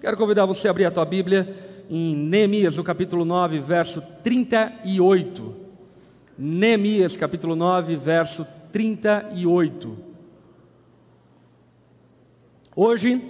[0.00, 1.54] Quero convidar você a abrir a tua Bíblia
[1.90, 5.54] em Neemias, no capítulo 9, verso 38.
[6.38, 9.98] Neemias, capítulo 9, verso 38.
[12.74, 13.22] Hoje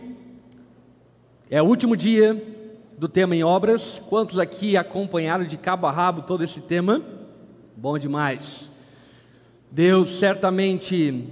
[1.50, 2.40] é o último dia
[2.96, 4.00] do tema em obras.
[4.08, 7.02] Quantos aqui acompanharam de cabo a rabo todo esse tema?
[7.76, 8.70] Bom demais.
[9.72, 11.24] Deus certamente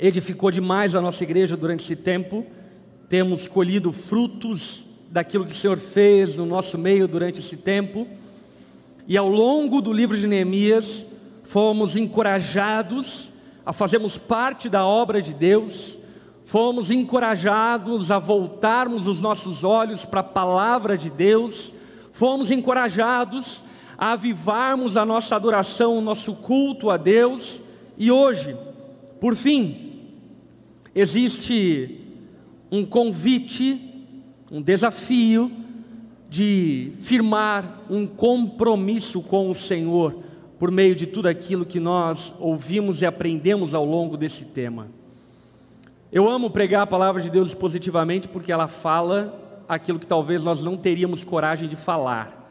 [0.00, 2.44] edificou demais a nossa igreja durante esse tempo
[3.08, 8.06] temos colhido frutos daquilo que o Senhor fez no nosso meio durante esse tempo.
[9.06, 11.06] E ao longo do livro de Neemias,
[11.44, 13.32] fomos encorajados
[13.64, 15.98] a fazermos parte da obra de Deus,
[16.44, 21.72] fomos encorajados a voltarmos os nossos olhos para a palavra de Deus,
[22.12, 23.62] fomos encorajados
[23.96, 27.62] a avivarmos a nossa adoração, o nosso culto a Deus,
[27.96, 28.56] e hoje,
[29.20, 30.02] por fim,
[30.94, 32.07] existe
[32.70, 33.80] um convite,
[34.50, 35.50] um desafio
[36.28, 40.22] de firmar um compromisso com o Senhor
[40.58, 44.88] por meio de tudo aquilo que nós ouvimos e aprendemos ao longo desse tema.
[46.10, 50.62] Eu amo pregar a palavra de Deus positivamente porque ela fala aquilo que talvez nós
[50.62, 52.50] não teríamos coragem de falar.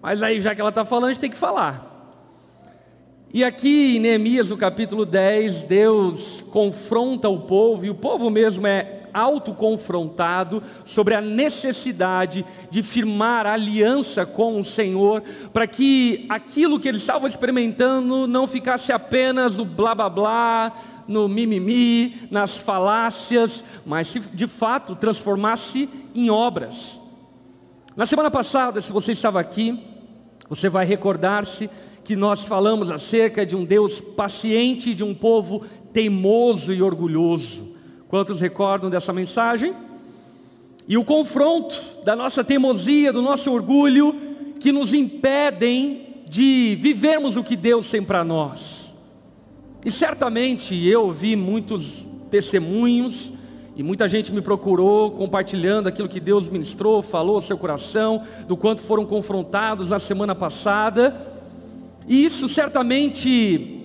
[0.00, 1.92] Mas aí, já que ela está falando, a gente tem que falar.
[3.32, 8.66] E aqui em Neemias, no capítulo 10, Deus confronta o povo, e o povo mesmo
[8.66, 16.88] é autoconfrontado sobre a necessidade de firmar aliança com o Senhor, para que aquilo que
[16.88, 20.72] eles estavam experimentando não ficasse apenas no blá blá blá,
[21.06, 27.00] no mimimi, nas falácias, mas se de fato transformasse em obras.
[27.96, 29.78] Na semana passada, se você estava aqui,
[30.48, 31.70] você vai recordar-se
[32.02, 37.73] que nós falamos acerca de um Deus paciente, de um povo teimoso e orgulhoso.
[38.14, 39.74] Quantos recordam dessa mensagem?
[40.86, 44.14] E o confronto da nossa teimosia, do nosso orgulho,
[44.60, 48.94] que nos impedem de vivermos o que Deus tem para nós.
[49.84, 53.32] E certamente eu ouvi muitos testemunhos,
[53.74, 58.56] e muita gente me procurou compartilhando aquilo que Deus ministrou, falou ao seu coração, do
[58.56, 61.20] quanto foram confrontados na semana passada,
[62.06, 63.84] e isso certamente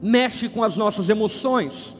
[0.00, 1.97] mexe com as nossas emoções.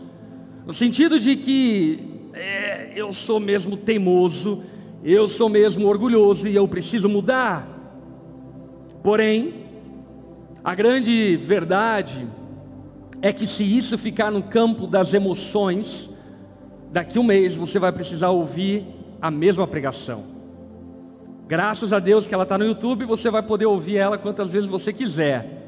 [0.69, 1.99] No sentido de que
[2.35, 4.63] é, eu sou mesmo teimoso,
[5.03, 7.67] eu sou mesmo orgulhoso e eu preciso mudar.
[9.03, 9.65] Porém,
[10.63, 12.29] a grande verdade
[13.23, 16.11] é que se isso ficar no campo das emoções,
[16.93, 18.85] daqui um mês você vai precisar ouvir
[19.23, 20.23] a mesma pregação.
[21.47, 24.69] Graças a Deus que ela está no YouTube, você vai poder ouvir ela quantas vezes
[24.69, 25.65] você quiser.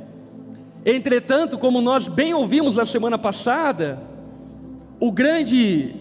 [0.84, 4.09] Entretanto, como nós bem ouvimos na semana passada,
[5.00, 5.94] o grande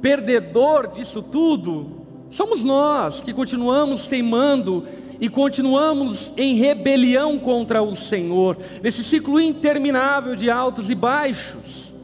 [0.00, 4.84] perdedor disso tudo somos nós que continuamos teimando
[5.20, 11.94] e continuamos em rebelião contra o Senhor, nesse ciclo interminável de altos e baixos.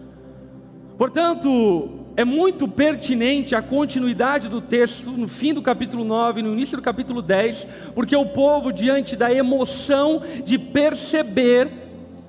[0.96, 6.76] Portanto, é muito pertinente a continuidade do texto no fim do capítulo 9, no início
[6.76, 11.81] do capítulo 10, porque o povo, diante da emoção de perceber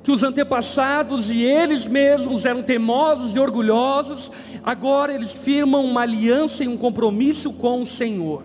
[0.03, 4.29] que os antepassados e eles mesmos eram teimosos e orgulhosos,
[4.61, 8.43] agora eles firmam uma aliança e um compromisso com o Senhor.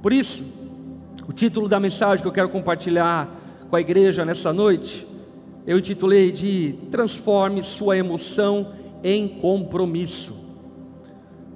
[0.00, 0.44] Por isso,
[1.26, 3.28] o título da mensagem que eu quero compartilhar
[3.68, 5.04] com a igreja nessa noite,
[5.66, 8.68] eu intitulei de Transforme sua emoção
[9.02, 10.38] em compromisso.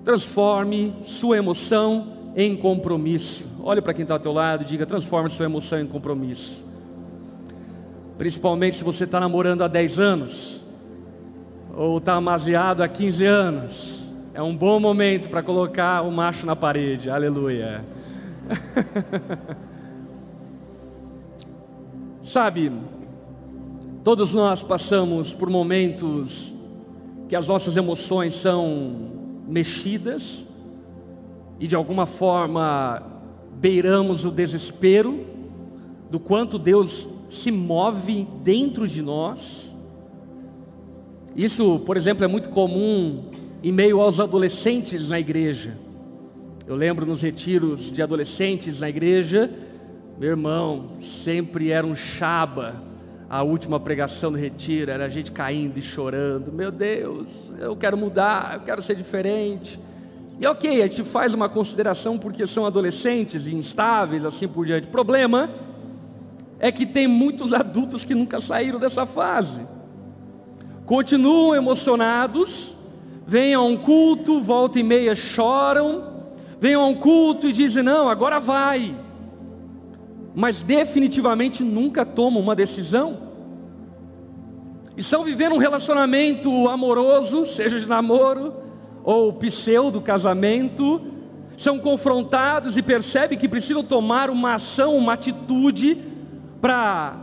[0.04, 3.46] Transforme sua emoção em compromisso.
[3.62, 6.71] Olhe para quem está ao teu lado e diga: transforme sua emoção em compromisso
[8.22, 10.64] principalmente se você está namorando há 10 anos,
[11.76, 16.54] ou está amaziado há 15 anos, é um bom momento para colocar o macho na
[16.54, 17.84] parede, aleluia.
[22.22, 22.70] Sabe,
[24.04, 26.54] todos nós passamos por momentos
[27.28, 29.10] que as nossas emoções são
[29.48, 30.46] mexidas
[31.58, 33.02] e de alguma forma
[33.54, 35.26] beiramos o desespero
[36.08, 39.74] do quanto Deus se move dentro de nós.
[41.34, 43.30] Isso, por exemplo, é muito comum
[43.62, 45.78] em meio aos adolescentes na igreja.
[46.66, 49.50] Eu lembro nos retiros de adolescentes na igreja,
[50.18, 52.74] meu irmão, sempre era um chaba.
[53.30, 56.52] A última pregação do retiro era a gente caindo e chorando.
[56.52, 57.28] Meu Deus,
[57.58, 59.80] eu quero mudar, eu quero ser diferente.
[60.38, 64.86] E ok, a gente faz uma consideração porque são adolescentes instáveis, assim por diante.
[64.86, 65.48] Problema
[66.62, 69.62] é que tem muitos adultos que nunca saíram dessa fase.
[70.86, 72.78] Continuam emocionados,
[73.26, 76.04] vêm a um culto, volta e meia choram,
[76.60, 78.94] venham a um culto e dizem: não, agora vai,
[80.36, 83.32] mas definitivamente nunca tomam uma decisão.
[84.96, 88.54] Estão vivendo um relacionamento amoroso, seja de namoro
[89.02, 91.00] ou pseudo casamento,
[91.56, 96.11] são confrontados e percebem que precisam tomar uma ação, uma atitude
[96.62, 97.16] para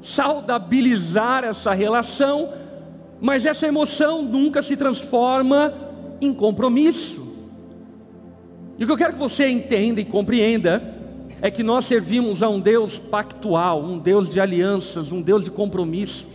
[0.00, 2.52] saudabilizar essa relação,
[3.20, 5.72] mas essa emoção nunca se transforma
[6.20, 7.30] em compromisso.
[8.76, 10.82] E o que eu quero que você entenda e compreenda
[11.40, 15.50] é que nós servimos a um Deus pactual, um Deus de alianças, um Deus de
[15.52, 16.26] compromisso.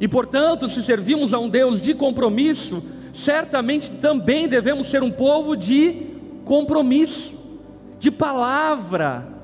[0.00, 2.82] E portanto, se servimos a um Deus de compromisso,
[3.12, 6.06] certamente também devemos ser um povo de
[6.44, 7.36] compromisso,
[7.98, 9.37] de palavra,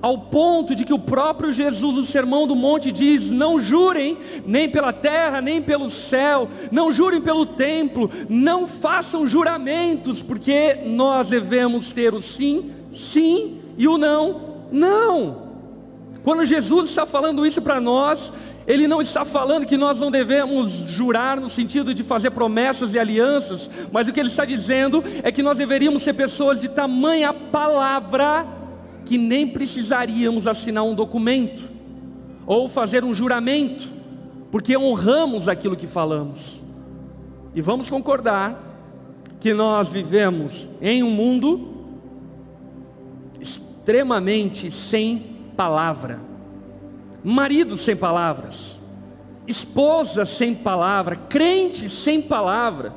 [0.00, 4.16] ao ponto de que o próprio Jesus, no Sermão do Monte, diz: Não jurem
[4.46, 11.28] nem pela terra, nem pelo céu, não jurem pelo templo, não façam juramentos, porque nós
[11.28, 14.40] devemos ter o sim, sim, e o não,
[14.70, 15.46] não.
[16.22, 18.32] Quando Jesus está falando isso para nós,
[18.66, 22.98] ele não está falando que nós não devemos jurar no sentido de fazer promessas e
[22.98, 27.32] alianças, mas o que ele está dizendo é que nós deveríamos ser pessoas de tamanha
[27.32, 28.55] palavra
[29.06, 31.64] que nem precisaríamos assinar um documento
[32.44, 33.88] ou fazer um juramento,
[34.50, 36.62] porque honramos aquilo que falamos.
[37.54, 38.60] E vamos concordar
[39.40, 41.74] que nós vivemos em um mundo
[43.40, 46.20] extremamente sem palavra,
[47.22, 48.80] marido sem palavras,
[49.46, 52.92] esposa sem palavra, crente sem palavra.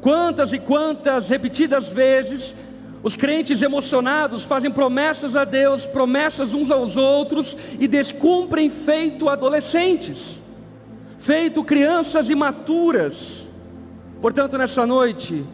[0.00, 2.54] Quantas e quantas repetidas vezes
[3.04, 10.42] os crentes emocionados fazem promessas a Deus, promessas uns aos outros e descumprem feito adolescentes,
[11.18, 13.50] feito crianças imaturas.
[14.22, 15.44] Portanto, nessa noite,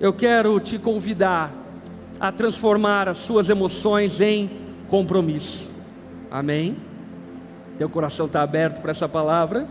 [0.00, 1.52] eu quero te convidar
[2.18, 4.50] a transformar as suas emoções em
[4.88, 5.70] compromisso.
[6.30, 6.74] Amém?
[7.76, 9.68] Teu coração está aberto para essa palavra?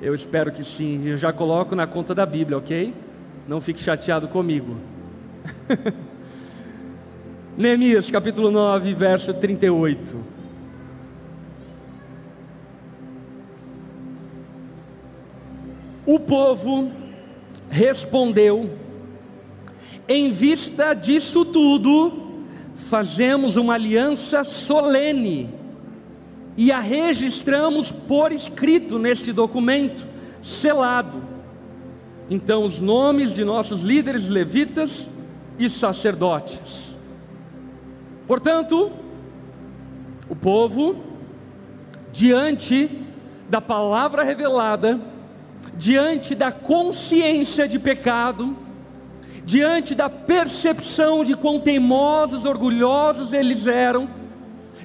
[0.00, 1.04] Eu espero que sim.
[1.04, 2.94] Eu já coloco na conta da Bíblia, ok?
[3.48, 4.76] Não fique chateado comigo.
[7.56, 10.14] Neemias capítulo 9, verso 38.
[16.04, 16.90] O povo
[17.68, 18.70] respondeu:
[20.08, 22.44] Em vista disso tudo,
[22.76, 25.50] fazemos uma aliança solene
[26.56, 30.06] e a registramos por escrito neste documento,
[30.40, 31.22] selado.
[32.30, 35.10] Então, os nomes de nossos líderes levitas
[35.58, 36.98] e sacerdotes.
[38.26, 38.90] Portanto,
[40.28, 40.96] o povo,
[42.12, 42.90] diante
[43.48, 45.00] da palavra revelada,
[45.74, 48.56] diante da consciência de pecado,
[49.44, 54.08] diante da percepção de quão teimosos, orgulhosos eles eram,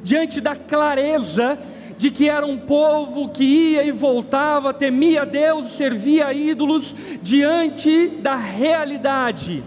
[0.03, 1.57] diante da clareza
[1.97, 8.35] de que era um povo que ia e voltava, temia Deus, servia ídolos, diante da
[8.35, 9.63] realidade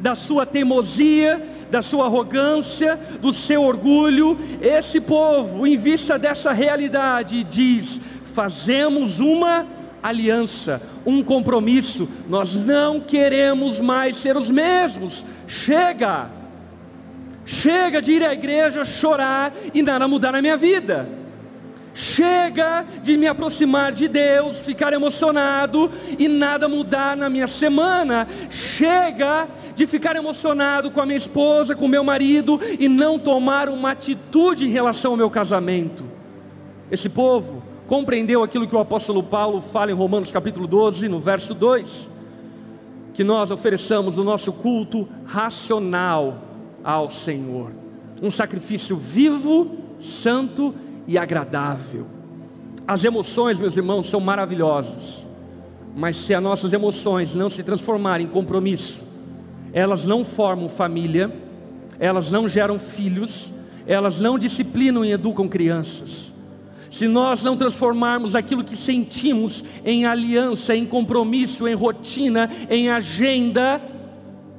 [0.00, 4.38] da sua teimosia, da sua arrogância, do seu orgulho.
[4.60, 8.00] Esse povo, em vista dessa realidade, diz:
[8.34, 9.66] fazemos uma
[10.02, 12.08] aliança, um compromisso.
[12.28, 15.24] Nós não queremos mais ser os mesmos.
[15.46, 16.30] Chega!
[17.44, 21.08] Chega de ir à igreja chorar e nada mudar na minha vida.
[22.00, 28.28] Chega de me aproximar de Deus, ficar emocionado e nada mudar na minha semana.
[28.50, 33.68] Chega de ficar emocionado com a minha esposa, com o meu marido e não tomar
[33.68, 36.04] uma atitude em relação ao meu casamento.
[36.88, 41.52] Esse povo compreendeu aquilo que o apóstolo Paulo fala em Romanos capítulo 12, no verso
[41.52, 42.12] 2,
[43.12, 46.38] que nós ofereçamos o nosso culto racional
[46.84, 47.72] ao Senhor,
[48.22, 52.06] um sacrifício vivo, santo e agradável.
[52.86, 55.26] As emoções, meus irmãos, são maravilhosas,
[55.96, 59.02] mas se as nossas emoções não se transformarem em compromisso,
[59.72, 61.32] elas não formam família,
[61.98, 63.52] elas não geram filhos,
[63.86, 66.32] elas não disciplinam e educam crianças.
[66.90, 73.80] Se nós não transformarmos aquilo que sentimos em aliança, em compromisso, em rotina, em agenda,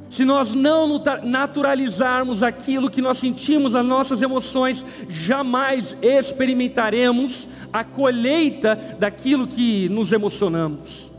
[0.09, 8.75] se nós não naturalizarmos aquilo que nós sentimos, as nossas emoções, jamais experimentaremos a colheita
[8.97, 11.11] daquilo que nos emocionamos.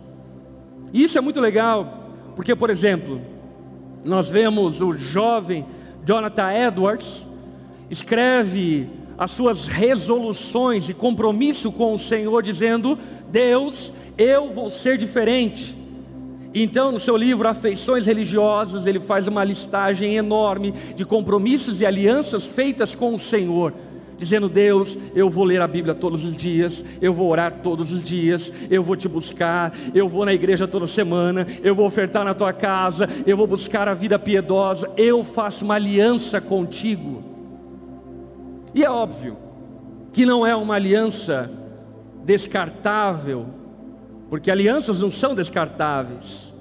[0.93, 3.21] E isso é muito legal, porque, por exemplo,
[4.05, 5.65] nós vemos o jovem
[6.05, 7.27] Jonathan Edwards
[7.89, 12.99] escreve as suas resoluções e compromisso com o Senhor, dizendo:
[13.31, 15.80] Deus, eu vou ser diferente.
[16.53, 22.45] Então, no seu livro Afeições Religiosas, ele faz uma listagem enorme de compromissos e alianças
[22.45, 23.73] feitas com o Senhor,
[24.19, 28.03] dizendo: Deus, eu vou ler a Bíblia todos os dias, eu vou orar todos os
[28.03, 32.35] dias, eu vou te buscar, eu vou na igreja toda semana, eu vou ofertar na
[32.35, 37.23] tua casa, eu vou buscar a vida piedosa, eu faço uma aliança contigo.
[38.75, 39.37] E é óbvio
[40.13, 41.49] que não é uma aliança
[42.25, 43.60] descartável,
[44.31, 46.55] porque alianças não são descartáveis,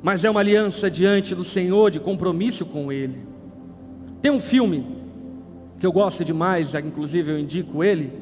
[0.00, 3.26] mas é uma aliança diante do Senhor, de compromisso com Ele.
[4.22, 4.86] Tem um filme
[5.78, 8.12] que eu gosto demais, inclusive eu indico ele,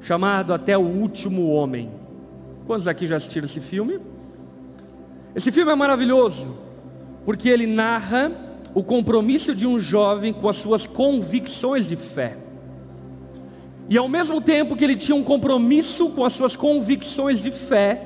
[0.00, 1.90] chamado Até o Último Homem.
[2.66, 4.00] Quantos aqui já assistiram esse filme?
[5.34, 6.58] Esse filme é maravilhoso,
[7.24, 8.32] porque ele narra
[8.74, 12.36] o compromisso de um jovem com as suas convicções de fé.
[13.88, 18.02] E ao mesmo tempo que ele tinha um compromisso com as suas convicções de fé,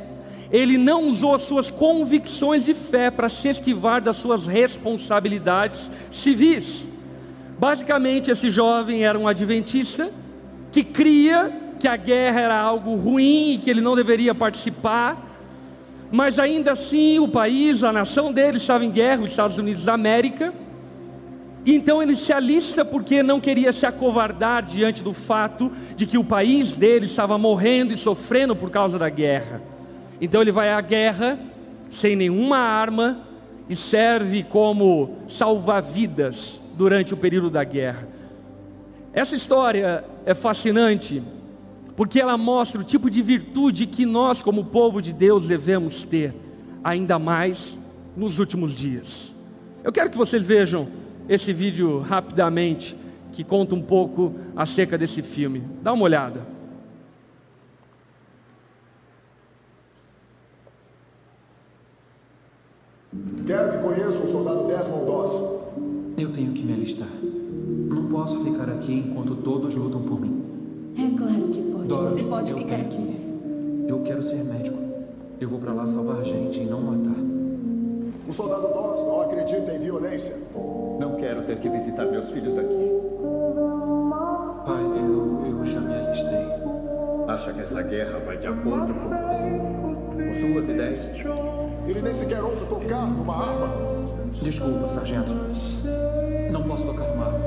[0.50, 6.88] ele não usou as suas convicções de fé para se esquivar das suas responsabilidades civis.
[7.58, 10.10] Basicamente, esse jovem era um adventista
[10.70, 15.30] que cria que a guerra era algo ruim e que ele não deveria participar,
[16.12, 19.94] mas ainda assim o país, a nação dele estava em guerra, os Estados Unidos da
[19.94, 20.52] América,
[21.64, 26.25] então ele se alista porque não queria se acovardar diante do fato de que o
[26.25, 29.62] país dele estava morrendo e sofrendo por causa da guerra.
[30.21, 31.38] Então ele vai à guerra
[31.88, 33.21] sem nenhuma arma
[33.69, 38.09] e serve como salva-vidas durante o período da guerra.
[39.12, 41.23] Essa história é fascinante
[41.95, 46.35] porque ela mostra o tipo de virtude que nós, como povo de Deus, devemos ter,
[46.83, 47.78] ainda mais
[48.16, 49.35] nos últimos dias.
[49.85, 50.88] Eu quero que vocês vejam
[51.29, 52.97] esse vídeo rapidamente,
[53.33, 55.62] que conta um pouco acerca desse filme.
[55.83, 56.41] Dá uma olhada.
[63.47, 65.33] Quero que conheça o soldado Desmond Doss.
[66.17, 67.09] Eu tenho que me alistar.
[67.88, 70.43] Não posso ficar aqui enquanto todos lutam por mim.
[70.97, 71.88] É claro que pode.
[71.88, 72.97] Dorothy, Você pode ficar tenho aqui.
[72.97, 74.79] que- Eu quero ser médico.
[75.41, 77.31] Eu vou pra lá salvar gente e não matar.
[78.26, 80.35] O soldado Doss não acredita em violência.
[80.99, 83.00] Não quero ter que visitar meus filhos aqui.
[84.64, 86.47] Pai, eu, eu já me alistei.
[87.26, 90.25] Acha que essa guerra vai de acordo com você?
[90.25, 91.07] Com suas ideias?
[91.87, 93.69] Ele nem sequer ousa tocar numa arma.
[94.31, 95.33] Desculpa, sargento.
[96.52, 97.41] Não posso tocar numa arma.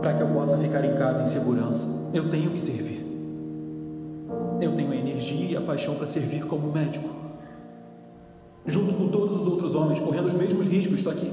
[0.00, 1.86] Para que eu possa ficar em casa em segurança.
[2.12, 3.04] Eu tenho que servir.
[4.60, 7.24] Eu tenho a energia e a paixão para servir como médico
[8.66, 11.30] junto com todos os outros homens, correndo os mesmos riscos, só que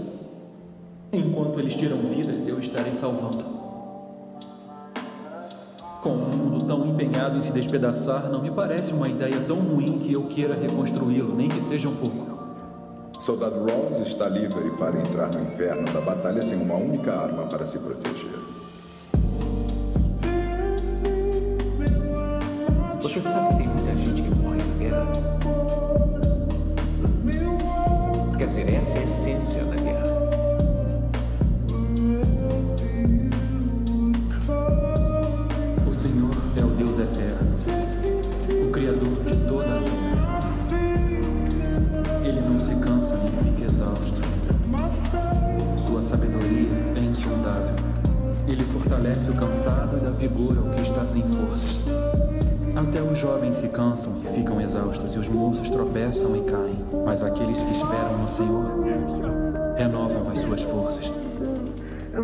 [1.12, 3.44] enquanto eles tiram vidas, eu estarei salvando.
[6.02, 10.00] Com um mundo tão empenhado em se despedaçar, não me parece uma ideia tão ruim
[10.00, 12.31] que eu queira reconstruí-lo, nem que seja um pouco.
[13.22, 17.68] Soldado Ross está livre para entrar no inferno da batalha sem uma única arma para
[17.68, 18.32] se proteger.
[23.00, 23.71] Você sabe que tem
[50.22, 51.84] vigor ao que está sem forças.
[52.76, 56.86] Até os jovens se cansam e ficam exaustos, e os moços tropeçam e caem.
[57.04, 58.66] Mas aqueles que esperam no Senhor
[59.76, 61.12] renovam as suas forças.
[62.12, 62.24] Por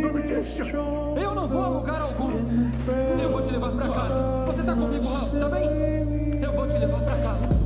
[0.00, 0.64] não me deixa!
[0.64, 2.32] Eu não vou a lugar algum.
[3.22, 4.44] Eu vou te levar para casa.
[4.46, 5.68] Você tá comigo, Ralph, tá bem?
[6.42, 7.59] Eu vou te levar para casa.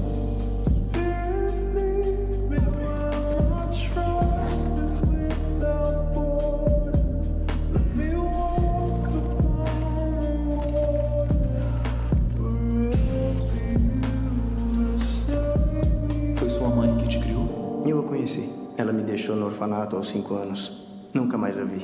[20.04, 20.86] Aos cinco anos.
[21.14, 21.80] Nunca mais a vi.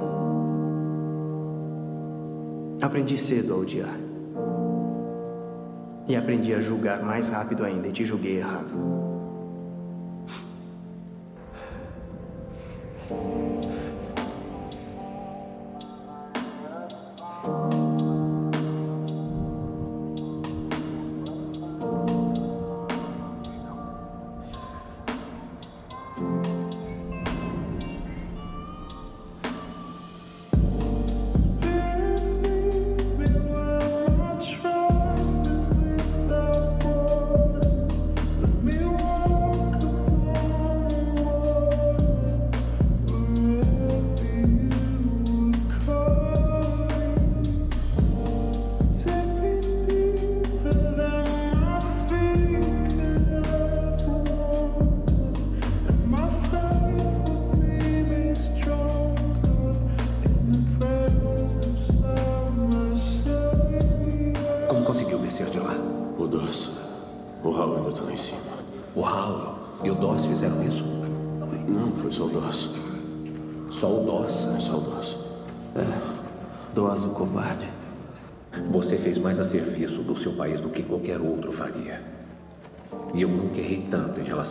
[2.83, 3.99] Aprendi cedo a odiar.
[6.07, 9.00] E aprendi a julgar mais rápido ainda e te julguei errado.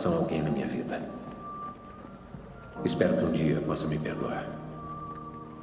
[0.00, 1.02] Relação a alguém na minha vida.
[2.84, 4.46] Espero que um dia possa me perdoar.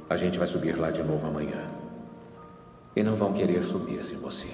[0.08, 1.68] A gente vai subir lá de novo amanhã.
[2.94, 4.48] E não vão querer subir sem você.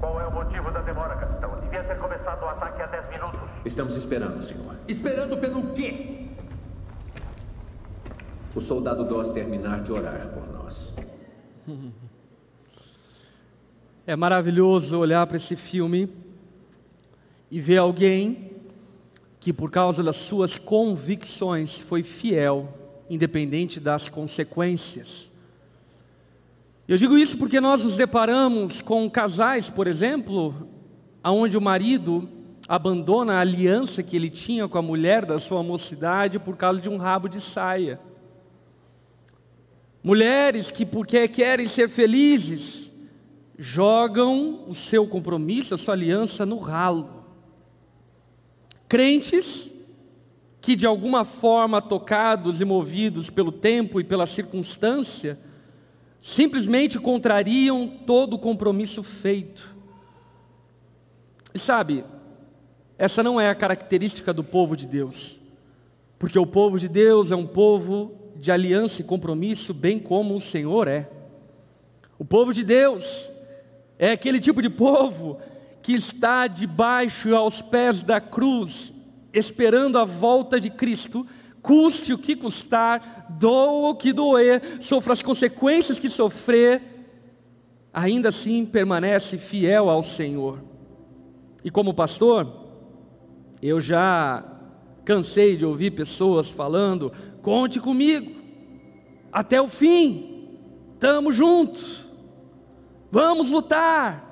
[0.00, 1.60] Qual é o motivo da demora, capitão?
[1.60, 3.40] Devia ter começado o ataque há 10 minutos.
[3.64, 4.74] Estamos esperando, senhor.
[4.86, 6.26] Esperando pelo quê?
[8.54, 10.94] O soldado Doss terminar de orar por nós.
[14.06, 16.12] É maravilhoso olhar para esse filme
[17.50, 18.47] e ver alguém
[19.40, 22.72] que, por causa das suas convicções, foi fiel,
[23.08, 25.30] independente das consequências.
[26.86, 30.68] Eu digo isso porque nós nos deparamos com casais, por exemplo,
[31.22, 32.28] onde o marido
[32.68, 36.88] abandona a aliança que ele tinha com a mulher da sua mocidade por causa de
[36.88, 38.00] um rabo de saia.
[40.02, 42.92] Mulheres que, porque querem ser felizes,
[43.58, 47.17] jogam o seu compromisso, a sua aliança no ralo.
[48.88, 49.72] Crentes
[50.60, 55.38] que, de alguma forma, tocados e movidos pelo tempo e pela circunstância,
[56.20, 59.76] simplesmente contrariam todo o compromisso feito.
[61.54, 62.04] E sabe,
[62.96, 65.40] essa não é a característica do povo de Deus,
[66.18, 70.40] porque o povo de Deus é um povo de aliança e compromisso, bem como o
[70.40, 71.08] Senhor é.
[72.18, 73.30] O povo de Deus
[73.98, 75.38] é aquele tipo de povo
[75.88, 78.92] que está debaixo aos pés da cruz,
[79.32, 81.26] esperando a volta de Cristo,
[81.62, 86.82] custe o que custar, doa o que doer, sofra as consequências que sofrer,
[87.90, 90.62] ainda assim permanece fiel ao Senhor.
[91.64, 92.66] E como pastor,
[93.62, 94.44] eu já
[95.06, 98.30] cansei de ouvir pessoas falando: conte comigo,
[99.32, 100.50] até o fim,
[100.92, 102.04] estamos juntos,
[103.10, 104.27] vamos lutar.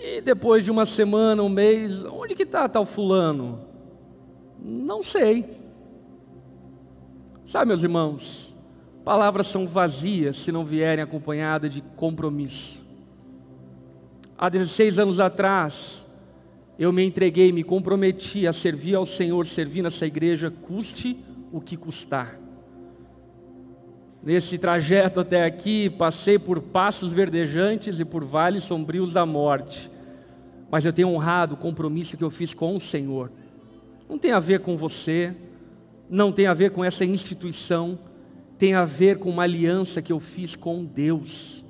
[0.00, 3.60] E depois de uma semana, um mês, onde que está tal fulano?
[4.62, 5.58] Não sei.
[7.44, 8.56] Sabe, meus irmãos,
[9.04, 12.80] palavras são vazias se não vierem acompanhadas de compromisso.
[14.36, 16.06] Há 16 anos atrás,
[16.78, 21.18] eu me entreguei, me comprometi a servir ao Senhor, servir nessa igreja, custe
[21.50, 22.38] o que custar.
[24.22, 29.90] Nesse trajeto até aqui, passei por passos verdejantes e por vales sombrios da morte,
[30.70, 33.30] mas eu tenho honrado o compromisso que eu fiz com o Senhor.
[34.08, 35.34] Não tem a ver com você,
[36.10, 37.98] não tem a ver com essa instituição,
[38.58, 41.64] tem a ver com uma aliança que eu fiz com Deus.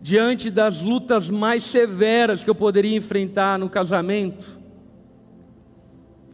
[0.00, 4.58] Diante das lutas mais severas que eu poderia enfrentar no casamento,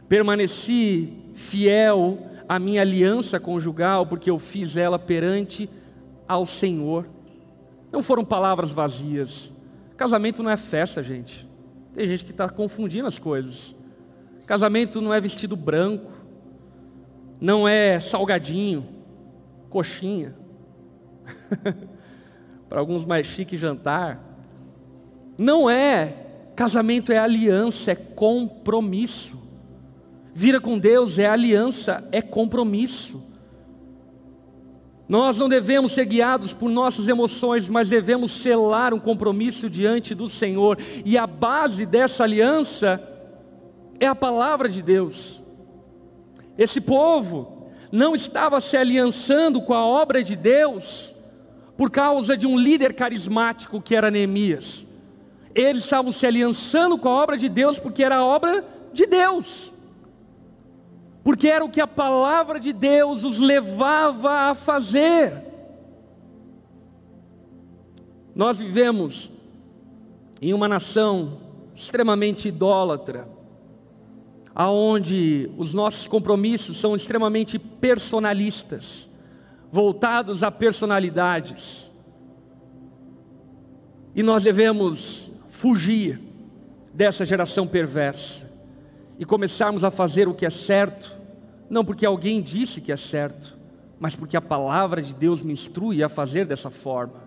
[0.07, 5.69] permaneci fiel à minha aliança conjugal, porque eu fiz ela perante
[6.27, 7.07] ao Senhor.
[7.91, 9.53] Não foram palavras vazias.
[9.97, 11.47] Casamento não é festa, gente.
[11.93, 13.75] Tem gente que está confundindo as coisas.
[14.45, 16.11] Casamento não é vestido branco,
[17.39, 18.87] não é salgadinho,
[19.69, 20.35] coxinha.
[22.69, 24.21] Para alguns mais chique jantar.
[25.37, 26.25] Não é.
[26.55, 29.44] Casamento é aliança, é compromisso.
[30.37, 33.23] Vira com Deus é aliança, é compromisso.
[35.07, 40.27] Nós não devemos ser guiados por nossas emoções, mas devemos selar um compromisso diante do
[40.27, 40.77] Senhor.
[41.05, 43.01] E a base dessa aliança
[43.97, 45.41] é a palavra de Deus.
[46.57, 51.15] Esse povo não estava se aliançando com a obra de Deus
[51.77, 54.85] por causa de um líder carismático que era Neemias.
[55.53, 59.73] Eles estavam se aliançando com a obra de Deus porque era a obra de Deus
[61.25, 65.33] porque era o que a palavra de Deus os levava a fazer.
[68.35, 69.33] Nós vivemos
[70.39, 71.39] em uma nação
[71.73, 73.27] extremamente idólatra,
[74.53, 79.09] aonde os nossos compromissos são extremamente personalistas,
[79.71, 81.91] voltados a personalidades.
[84.13, 86.21] E nós devemos fugir
[86.93, 88.45] dessa geração perversa
[89.17, 91.14] e começarmos a fazer o que é certo,
[91.69, 93.57] não porque alguém disse que é certo,
[93.99, 97.23] mas porque a palavra de Deus me instrui a fazer dessa forma.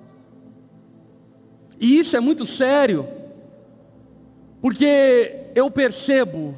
[1.80, 3.06] E isso é muito sério,
[4.60, 6.56] porque eu percebo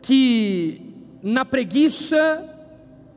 [0.00, 2.50] que na preguiça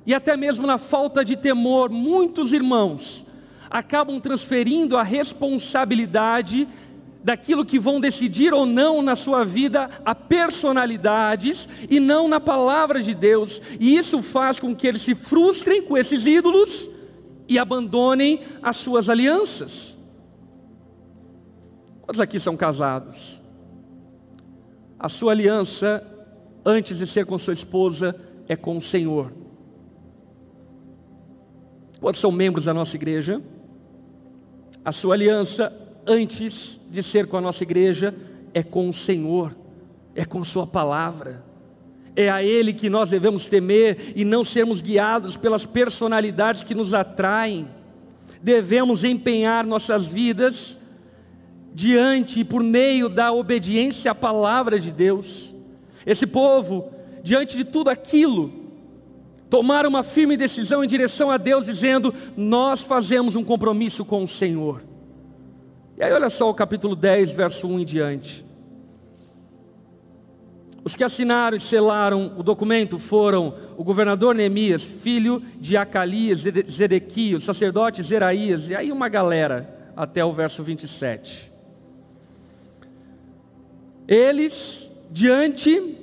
[0.06, 3.26] e até mesmo na falta de temor, muitos irmãos
[3.70, 6.66] acabam transferindo a responsabilidade
[7.28, 13.02] daquilo que vão decidir ou não na sua vida a personalidades e não na palavra
[13.02, 13.62] de Deus.
[13.82, 16.90] E isso faz com que eles se frustrem com esses ídolos
[17.46, 19.98] e abandonem as suas alianças.
[22.04, 23.42] Quantos aqui são casados?
[24.98, 26.02] A sua aliança,
[26.66, 28.16] antes de ser com sua esposa,
[28.48, 29.34] é com o Senhor.
[32.00, 33.42] Quantos são membros da nossa igreja?
[34.86, 38.16] A sua aliança antes de ser com a nossa igreja,
[38.54, 39.56] é com o Senhor,
[40.16, 41.44] é com Sua palavra.
[42.16, 46.94] É a Ele que nós devemos temer e não sermos guiados pelas personalidades que nos
[46.94, 47.68] atraem.
[48.42, 50.80] Devemos empenhar nossas vidas
[51.74, 55.54] diante e por meio da obediência à palavra de Deus.
[56.06, 56.90] Esse povo,
[57.22, 58.52] diante de tudo aquilo,
[59.50, 64.28] tomaram uma firme decisão em direção a Deus, dizendo: Nós fazemos um compromisso com o
[64.28, 64.82] Senhor.
[65.98, 68.46] E aí, olha só o capítulo 10, verso 1 em diante.
[70.84, 77.44] Os que assinaram e selaram o documento foram o governador Neemias, filho de Acalias, Zedequias,
[77.44, 81.52] sacerdote Zeraías, e aí uma galera, até o verso 27.
[84.08, 85.98] Eles, diante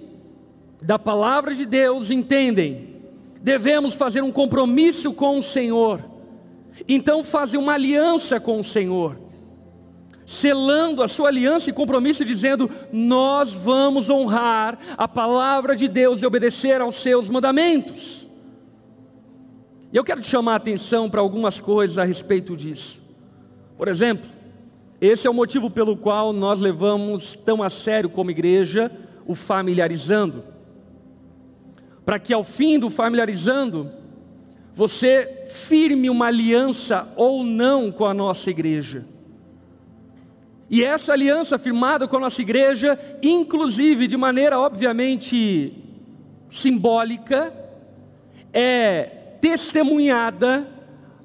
[0.82, 2.96] da palavra de Deus, entendem,
[3.40, 6.04] devemos fazer um compromisso com o Senhor,
[6.88, 9.23] então fazem uma aliança com o Senhor
[10.26, 16.26] selando a sua aliança e compromisso, dizendo: Nós vamos honrar a palavra de Deus e
[16.26, 18.28] obedecer aos seus mandamentos.
[19.92, 23.00] E eu quero te chamar a atenção para algumas coisas a respeito disso.
[23.76, 24.28] Por exemplo,
[25.00, 28.90] esse é o motivo pelo qual nós levamos tão a sério como igreja
[29.26, 30.44] o familiarizando.
[32.04, 33.90] Para que ao fim do familiarizando,
[34.74, 39.06] você firme uma aliança ou não com a nossa igreja.
[40.68, 45.72] E essa aliança firmada com a nossa igreja, inclusive de maneira obviamente
[46.48, 47.52] simbólica,
[48.52, 49.02] é
[49.40, 50.66] testemunhada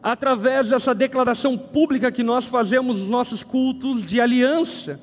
[0.01, 4.99] através dessa declaração pública que nós fazemos nos nossos cultos de aliança,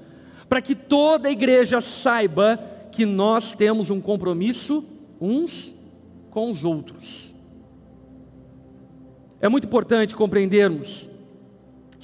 [0.48, 2.58] para que toda a igreja saiba
[2.92, 4.84] que nós temos um compromisso
[5.20, 5.74] uns
[6.30, 7.34] com os outros.
[9.40, 11.08] É muito importante compreendermos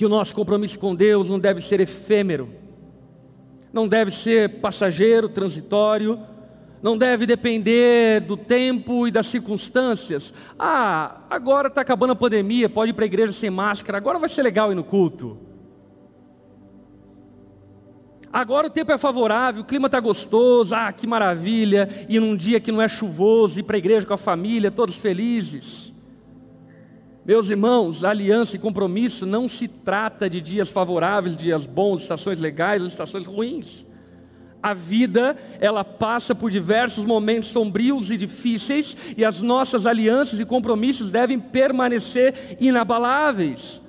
[0.03, 2.49] que o nosso compromisso com Deus não deve ser efêmero,
[3.73, 6.19] não deve ser passageiro, transitório,
[6.83, 10.35] não deve depender do tempo e das circunstâncias.
[10.59, 14.29] Ah, agora está acabando a pandemia, pode ir para a igreja sem máscara, agora vai
[14.29, 15.39] ser legal ir no culto.
[18.33, 22.59] Agora o tempo é favorável, o clima está gostoso, ah, que maravilha, e num dia
[22.59, 25.92] que não é chuvoso, ir para a igreja com a família, todos felizes.
[27.25, 32.83] Meus irmãos, aliança e compromisso não se trata de dias favoráveis, dias bons, estações legais
[32.83, 33.87] ou estações ruins.
[34.61, 40.45] A vida, ela passa por diversos momentos sombrios e difíceis, e as nossas alianças e
[40.45, 43.81] compromissos devem permanecer inabaláveis.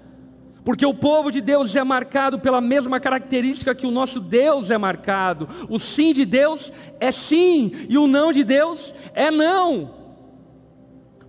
[0.64, 4.78] Porque o povo de Deus é marcado pela mesma característica que o nosso Deus é
[4.78, 5.50] marcado.
[5.70, 10.03] O sim de Deus é sim e o não de Deus é não.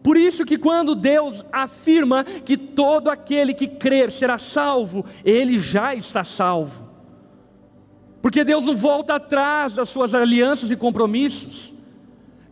[0.04, 5.94] Por isso que quando Deus afirma que todo aquele que crer será salvo, ele já
[5.94, 6.86] está salvo.
[8.20, 11.72] Porque Deus não volta atrás das suas alianças e compromissos.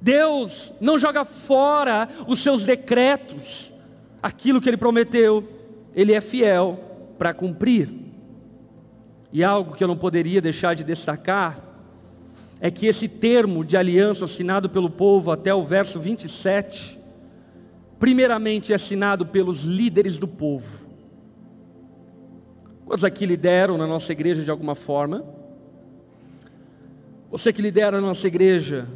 [0.01, 3.71] Deus não joga fora os seus decretos.
[4.23, 5.47] Aquilo que ele prometeu,
[5.95, 6.81] ele é fiel
[7.19, 7.91] para cumprir.
[9.31, 11.61] E algo que eu não poderia deixar de destacar
[12.63, 17.02] é que esse termo de aliança assinado pelo povo até o verso 27,
[18.03, 20.85] primeiramente é assinado pelos líderes do povo.
[22.85, 25.25] Quantos aqui lideram na nossa igreja de alguma forma?
[27.31, 28.89] Você que lidera a nossa igreja,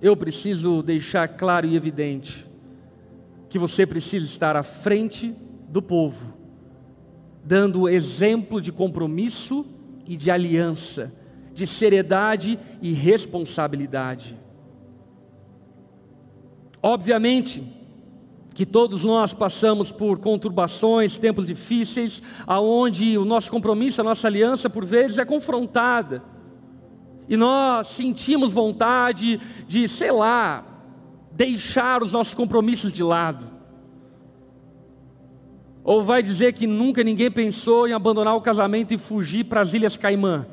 [0.00, 2.44] eu preciso deixar claro e evidente
[3.48, 5.32] que você precisa estar à frente
[5.68, 6.34] do povo,
[7.44, 9.64] dando exemplo de compromisso
[10.04, 11.14] e de aliança,
[11.54, 14.36] de seriedade e responsabilidade.
[16.82, 17.80] Obviamente,
[18.52, 24.68] que todos nós passamos por conturbações, tempos difíceis, aonde o nosso compromisso, a nossa aliança
[24.68, 26.22] por vezes é confrontada.
[27.28, 30.64] E nós sentimos vontade de, sei lá,
[31.32, 33.46] deixar os nossos compromissos de lado.
[35.84, 39.74] Ou vai dizer que nunca ninguém pensou em abandonar o casamento e fugir para as
[39.74, 40.46] Ilhas Caimã?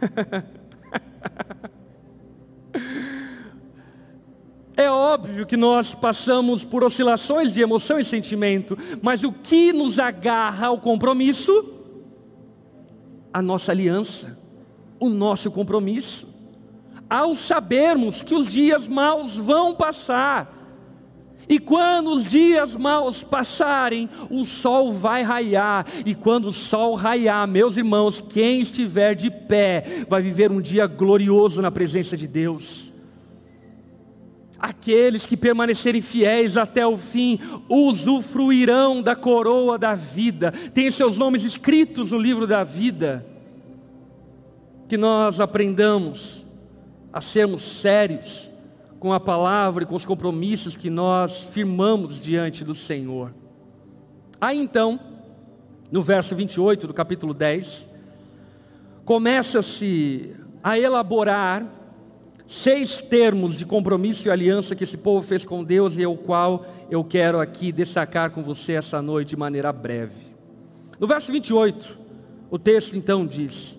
[4.76, 9.98] É óbvio que nós passamos por oscilações de emoção e sentimento, mas o que nos
[9.98, 11.64] agarra ao compromisso?
[13.32, 14.38] A nossa aliança,
[15.00, 16.28] o nosso compromisso.
[17.08, 20.52] Ao sabermos que os dias maus vão passar,
[21.48, 25.86] e quando os dias maus passarem, o sol vai raiar.
[26.04, 30.88] E quando o sol raiar, meus irmãos, quem estiver de pé vai viver um dia
[30.88, 32.92] glorioso na presença de Deus.
[34.66, 41.44] Aqueles que permanecerem fiéis até o fim usufruirão da coroa da vida, tem seus nomes
[41.44, 43.24] escritos no livro da vida.
[44.88, 46.44] Que nós aprendamos
[47.12, 48.50] a sermos sérios
[48.98, 53.32] com a palavra e com os compromissos que nós firmamos diante do Senhor.
[54.40, 54.98] Aí então,
[55.92, 57.88] no verso 28 do capítulo 10,
[59.04, 61.75] começa-se a elaborar
[62.46, 66.16] seis termos de compromisso e aliança que esse povo fez com Deus e é o
[66.16, 70.34] qual eu quero aqui destacar com você essa noite de maneira breve.
[70.98, 71.98] No verso 28,
[72.50, 73.78] o texto então diz: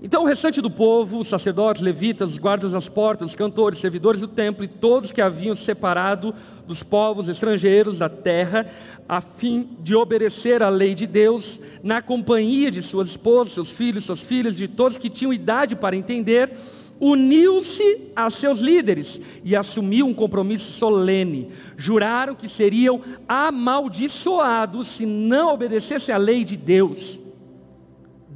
[0.00, 4.20] então o restante do povo, os sacerdotes, levitas, os guardas das portas, os cantores, servidores
[4.20, 6.34] do templo e todos que haviam separado
[6.66, 8.66] dos povos estrangeiros da terra,
[9.08, 14.04] a fim de obedecer à lei de Deus, na companhia de suas esposas, seus filhos,
[14.04, 16.52] suas filhas, de todos que tinham idade para entender,
[17.00, 21.48] uniu-se a seus líderes e assumiu um compromisso solene.
[21.76, 27.20] Juraram que seriam amaldiçoados se não obedecessem à lei de Deus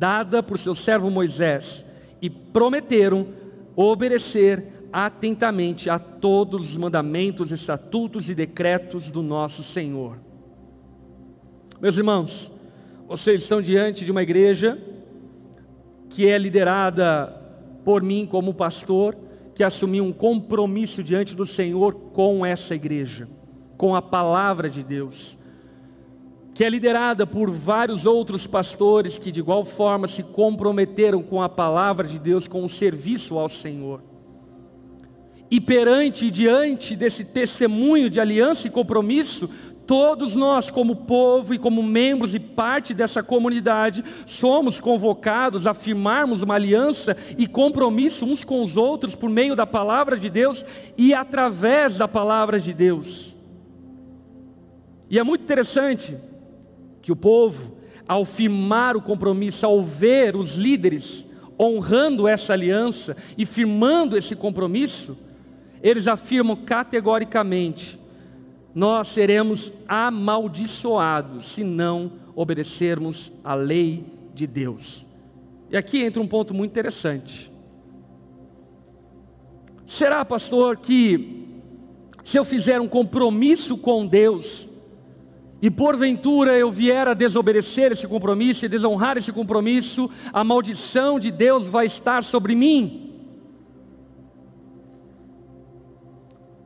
[0.02, 1.86] dada por seu servo Moisés,
[2.20, 3.28] e prometeram
[3.76, 10.18] obedecer atentamente a todos os mandamentos, estatutos e decretos do nosso Senhor.
[11.80, 12.50] Meus irmãos,
[13.06, 14.76] vocês estão diante de uma igreja
[16.10, 17.40] que é liderada
[17.84, 19.16] por mim como pastor,
[19.54, 23.28] que assumiu um compromisso diante do Senhor com essa igreja,
[23.76, 25.38] com a palavra de Deus
[26.54, 31.48] que é liderada por vários outros pastores que de igual forma se comprometeram com a
[31.48, 34.02] palavra de Deus, com o serviço ao Senhor.
[35.50, 39.48] E perante e diante desse testemunho de aliança e compromisso,
[39.92, 46.40] todos nós, como povo e como membros e parte dessa comunidade, somos convocados a firmarmos
[46.40, 50.64] uma aliança e compromisso uns com os outros por meio da palavra de Deus
[50.96, 53.36] e através da palavra de Deus.
[55.10, 56.16] E é muito interessante
[57.02, 57.76] que o povo,
[58.08, 61.26] ao firmar o compromisso, ao ver os líderes
[61.60, 65.18] honrando essa aliança e firmando esse compromisso,
[65.82, 68.00] eles afirmam categoricamente:
[68.74, 74.04] nós seremos amaldiçoados se não obedecermos à lei
[74.34, 75.06] de Deus.
[75.70, 77.52] E aqui entra um ponto muito interessante.
[79.84, 81.46] Será, pastor, que
[82.24, 84.70] se eu fizer um compromisso com Deus,
[85.60, 91.30] e porventura eu vier a desobedecer esse compromisso e desonrar esse compromisso, a maldição de
[91.30, 93.12] Deus vai estar sobre mim.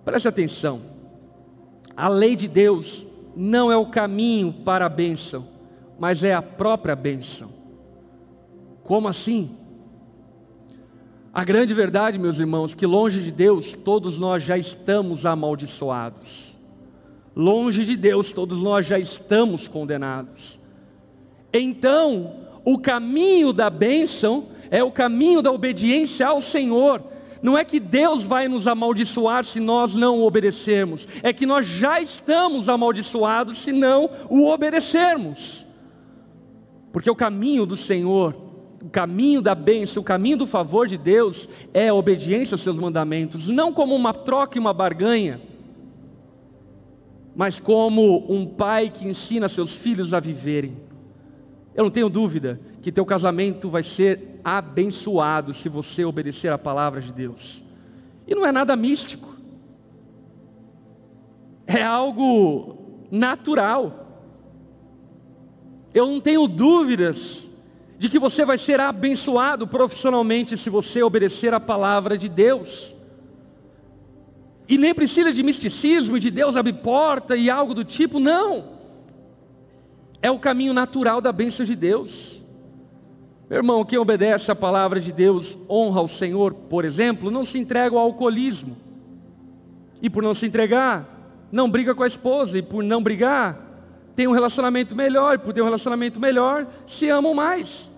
[0.02, 0.80] Preste atenção,
[1.96, 5.46] a lei de Deus não é o caminho para a bênção,
[5.98, 7.50] mas é a própria bênção.
[8.82, 9.56] Como assim?
[11.32, 16.56] A grande verdade, meus irmãos, que longe de Deus todos nós já estamos amaldiçoados.
[17.34, 20.58] Longe de Deus todos nós já estamos condenados.
[21.52, 27.02] Então, o caminho da bênção é o caminho da obediência ao Senhor.
[27.42, 32.00] Não é que Deus vai nos amaldiçoar se nós não obedecermos, é que nós já
[32.00, 35.66] estamos amaldiçoados se não o obedecermos.
[36.92, 38.34] Porque o caminho do Senhor,
[38.82, 42.78] o caminho da bênção, o caminho do favor de Deus é a obediência aos seus
[42.78, 45.40] mandamentos, não como uma troca e uma barganha,
[47.34, 50.85] mas como um pai que ensina seus filhos a viverem.
[51.76, 57.02] Eu não tenho dúvida que teu casamento vai ser abençoado se você obedecer a palavra
[57.02, 57.62] de Deus.
[58.26, 59.36] E não é nada místico.
[61.66, 62.78] É algo
[63.10, 64.24] natural.
[65.92, 67.50] Eu não tenho dúvidas
[67.98, 72.96] de que você vai ser abençoado profissionalmente se você obedecer a palavra de Deus.
[74.66, 78.75] E nem precisa de misticismo e de Deus abrir porta e algo do tipo, não
[80.22, 82.42] é o caminho natural da bênção de Deus.
[83.48, 87.58] Meu irmão, quem obedece à palavra de Deus honra o Senhor, por exemplo, não se
[87.58, 88.76] entrega ao alcoolismo.
[90.02, 92.58] E por não se entregar, não briga com a esposa.
[92.58, 93.56] E por não brigar,
[94.16, 95.36] tem um relacionamento melhor.
[95.36, 97.92] E por ter um relacionamento melhor, se amam mais.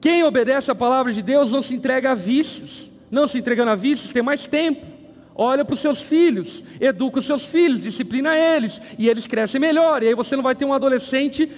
[0.00, 2.92] Quem obedece à palavra de Deus não se entrega a vícios.
[3.10, 4.95] Não se entregando a vícios, tem mais tempo
[5.36, 10.02] olha para os seus filhos, educa os seus filhos, disciplina eles, e eles crescem melhor.
[10.02, 11.50] E aí você não vai ter um adolescente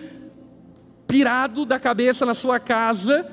[1.06, 3.26] pirado da cabeça na sua casa,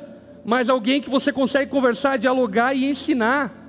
[0.46, 3.64] mas alguém que você consegue conversar, dialogar e ensinar.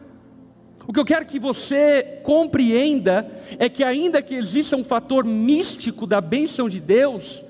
[0.87, 6.07] O que eu quero que você compreenda é que, ainda que exista um fator místico
[6.07, 7.45] da bênção de Deus,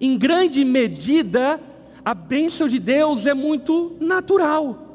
[0.00, 1.58] em grande medida,
[2.04, 4.85] a bênção de Deus é muito natural.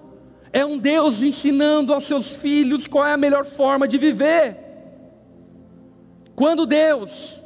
[0.53, 4.57] É um Deus ensinando aos seus filhos qual é a melhor forma de viver.
[6.35, 7.41] Quando Deus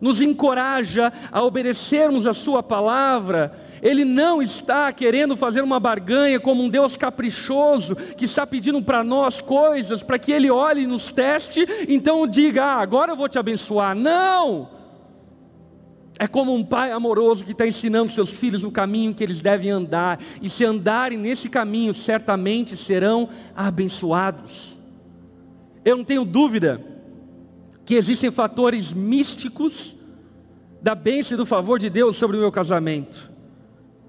[0.00, 6.62] nos encoraja a obedecermos a Sua palavra, Ele não está querendo fazer uma barganha como
[6.62, 11.12] um Deus caprichoso que está pedindo para nós coisas para que Ele olhe e nos
[11.12, 13.94] teste, então diga, ah, agora eu vou te abençoar.
[13.94, 14.79] Não!
[16.20, 19.70] É como um pai amoroso que está ensinando seus filhos o caminho que eles devem
[19.70, 24.78] andar, e se andarem nesse caminho, certamente serão abençoados.
[25.82, 26.84] Eu não tenho dúvida
[27.86, 29.96] que existem fatores místicos
[30.82, 33.30] da bênção e do favor de Deus sobre o meu casamento.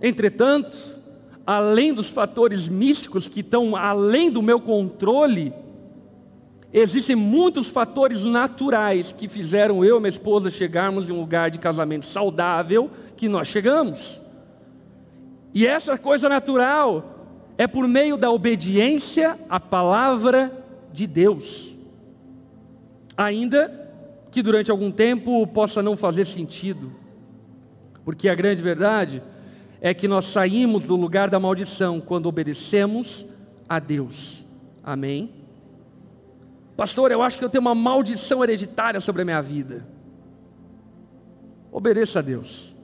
[0.02, 0.94] Entretanto,
[1.48, 5.54] além dos fatores místicos que estão além do meu controle,
[6.74, 11.60] Existem muitos fatores naturais que fizeram eu e minha esposa chegarmos em um lugar de
[11.60, 14.22] casamento saudável que nós chegamos.
[15.54, 17.12] E essa coisa natural
[17.58, 21.78] é por meio da obediência à palavra de Deus.
[23.18, 23.80] Ainda
[24.32, 26.94] que durante algum tempo possa não fazer sentido,
[28.06, 29.22] porque a grande verdade
[29.82, 33.28] é que nós saímos do lugar da maldição quando obedecemos
[33.68, 34.46] a Deus.
[34.82, 35.41] Amém?
[36.82, 39.86] Pastor, eu acho que eu tenho uma maldição hereditária sobre a minha vida.
[41.72, 42.76] Obedeça a Deus.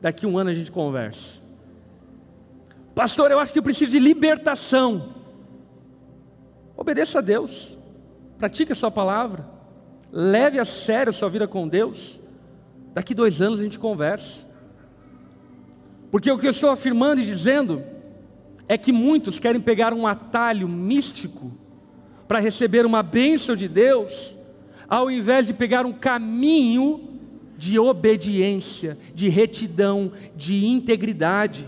[0.00, 1.42] Daqui um ano a gente conversa.
[2.94, 5.12] Pastor, eu acho que eu preciso de libertação.
[6.74, 7.76] Obedeça a Deus.
[8.38, 9.46] Pratique a sua palavra.
[10.10, 12.18] Leve a sério a sua vida com Deus.
[12.94, 14.46] Daqui dois anos a gente conversa.
[16.10, 17.84] Porque o que eu estou afirmando e dizendo
[18.66, 21.60] é que muitos querem pegar um atalho místico
[22.26, 24.36] para receber uma bênção de Deus,
[24.88, 27.12] ao invés de pegar um caminho
[27.56, 31.64] de obediência, de retidão, de integridade.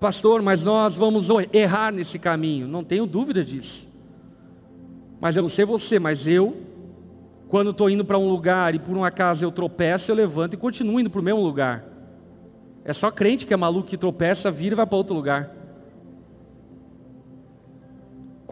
[0.00, 3.88] Pastor, mas nós vamos errar nesse caminho, não tenho dúvida disso.
[5.20, 6.56] Mas eu não sei você, mas eu,
[7.48, 10.56] quando estou indo para um lugar e por um acaso eu tropeço, eu levanto e
[10.56, 11.84] continuo indo para o mesmo lugar.
[12.84, 15.61] É só crente que é maluco que tropeça, vira e vai para outro lugar.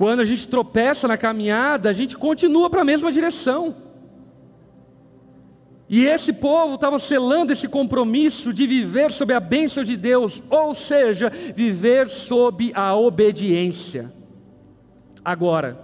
[0.01, 3.77] Quando a gente tropeça na caminhada, a gente continua para a mesma direção.
[5.91, 10.73] E esse povo estava selando esse compromisso de viver sob a bênção de Deus, ou
[10.73, 14.11] seja, viver sob a obediência.
[15.23, 15.79] Agora,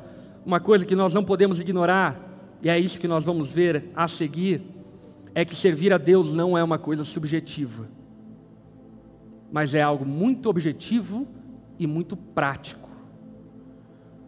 [0.46, 2.18] uma coisa que nós não podemos ignorar,
[2.62, 4.62] e é isso que nós vamos ver a seguir,
[5.34, 7.86] é que servir a Deus não é uma coisa subjetiva,
[9.52, 11.28] mas é algo muito objetivo
[11.78, 12.86] e muito prático.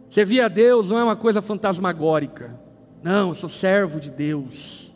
[0.09, 2.59] Servir a Deus não é uma coisa fantasmagórica.
[3.03, 4.95] Não, eu sou servo de Deus.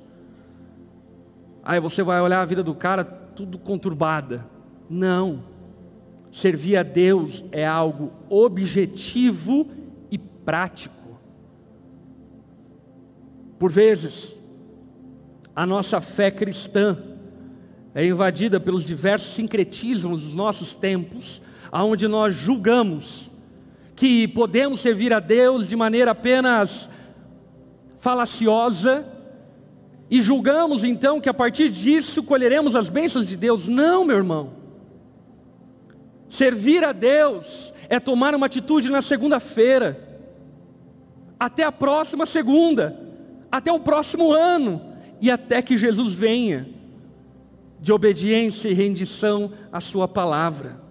[1.64, 4.45] Aí você vai olhar a vida do cara tudo conturbada.
[4.89, 5.43] Não.
[6.32, 9.68] Servir a Deus é algo objetivo
[10.09, 11.20] e prático.
[13.59, 14.38] Por vezes,
[15.55, 16.97] a nossa fé cristã
[17.93, 21.41] é invadida pelos diversos sincretismos dos nossos tempos,
[21.72, 23.32] aonde nós julgamos
[23.95, 26.89] que podemos servir a Deus de maneira apenas
[27.99, 29.05] falaciosa
[30.09, 33.67] e julgamos então que a partir disso colheremos as bênçãos de Deus.
[33.67, 34.51] Não, meu irmão.
[36.27, 39.99] Servir a Deus é tomar uma atitude na segunda-feira,
[41.39, 42.99] até a próxima segunda,
[43.51, 44.81] até o próximo ano
[45.21, 46.67] e até que Jesus venha,
[47.79, 50.82] de obediência e rendição à Sua palavra.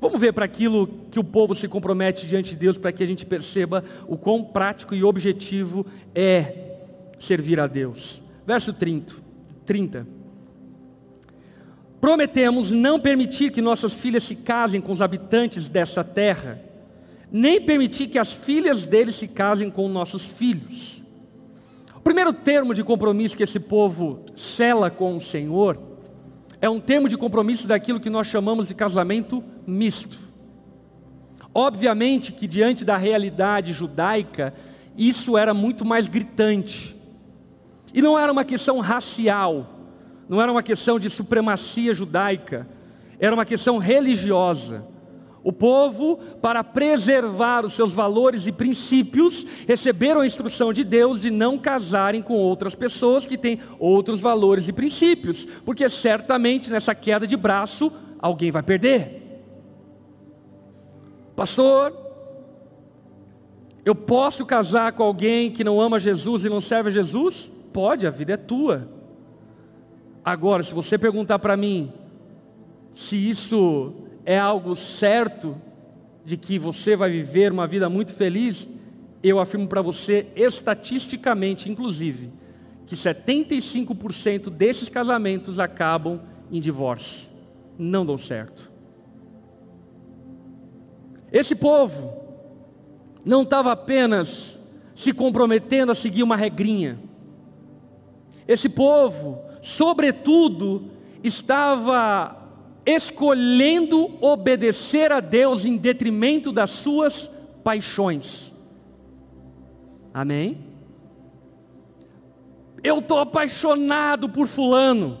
[0.00, 3.06] Vamos ver para aquilo que o povo se compromete diante de Deus, para que a
[3.06, 5.84] gente perceba o quão prático e objetivo
[6.14, 6.76] é
[7.18, 8.22] servir a Deus.
[8.46, 9.14] Verso 30.
[9.66, 10.06] 30.
[12.00, 16.60] Prometemos não permitir que nossas filhas se casem com os habitantes dessa terra,
[17.30, 20.98] nem permitir que as filhas deles se casem com nossos filhos
[22.08, 25.78] primeiro termo de compromisso que esse povo cela com o Senhor
[26.60, 30.18] é um termo de compromisso daquilo que nós chamamos de casamento misto.
[31.54, 34.54] Obviamente que diante da realidade judaica,
[34.96, 36.96] isso era muito mais gritante.
[37.94, 39.78] E não era uma questão racial,
[40.28, 42.68] não era uma questão de supremacia judaica,
[43.18, 44.84] era uma questão religiosa.
[45.48, 51.30] O povo, para preservar os seus valores e princípios, receberam a instrução de Deus de
[51.30, 57.26] não casarem com outras pessoas que têm outros valores e princípios, porque certamente nessa queda
[57.26, 59.22] de braço alguém vai perder.
[61.34, 61.96] Pastor,
[63.86, 67.50] eu posso casar com alguém que não ama Jesus e não serve a Jesus?
[67.72, 68.86] Pode, a vida é tua.
[70.22, 71.90] Agora, se você perguntar para mim
[72.92, 75.56] se isso é algo certo
[76.22, 78.68] de que você vai viver uma vida muito feliz,
[79.22, 82.30] eu afirmo para você, estatisticamente, inclusive,
[82.86, 86.20] que 75% desses casamentos acabam
[86.52, 87.30] em divórcio,
[87.78, 88.70] não dão certo.
[91.32, 92.12] Esse povo
[93.24, 94.60] não estava apenas
[94.94, 96.98] se comprometendo a seguir uma regrinha,
[98.46, 100.90] esse povo, sobretudo,
[101.24, 102.37] estava
[102.88, 107.30] escolhendo obedecer a Deus em detrimento das suas
[107.62, 108.54] paixões.
[110.12, 110.64] Amém?
[112.82, 115.18] Eu estou apaixonado por Fulano.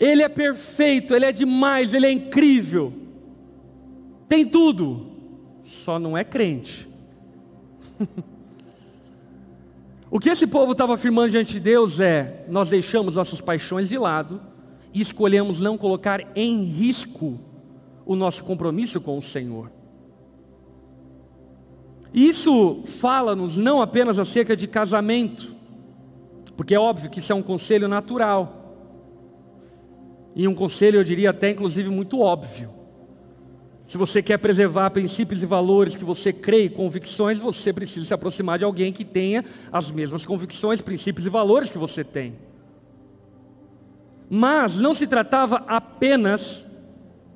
[0.00, 2.92] Ele é perfeito, ele é demais, ele é incrível.
[4.28, 5.06] Tem tudo,
[5.62, 6.88] só não é crente.
[10.10, 13.96] o que esse povo estava afirmando diante de Deus é: nós deixamos nossas paixões de
[13.96, 14.53] lado
[14.94, 17.38] e escolhemos não colocar em risco
[18.06, 19.70] o nosso compromisso com o Senhor.
[22.12, 25.52] Isso fala-nos não apenas acerca de casamento,
[26.56, 28.64] porque é óbvio que isso é um conselho natural,
[30.34, 32.70] e um conselho, eu diria até inclusive muito óbvio.
[33.86, 38.14] Se você quer preservar princípios e valores que você crê e convicções, você precisa se
[38.14, 42.34] aproximar de alguém que tenha as mesmas convicções, princípios e valores que você tem.
[44.36, 46.66] Mas não se tratava apenas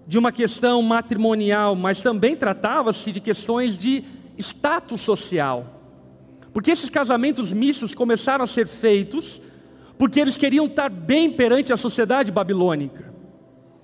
[0.05, 4.03] de uma questão matrimonial, mas também tratava-se de questões de
[4.37, 5.81] status social.
[6.53, 9.41] Porque esses casamentos mistos começaram a ser feitos
[9.97, 13.15] porque eles queriam estar bem perante a sociedade babilônica.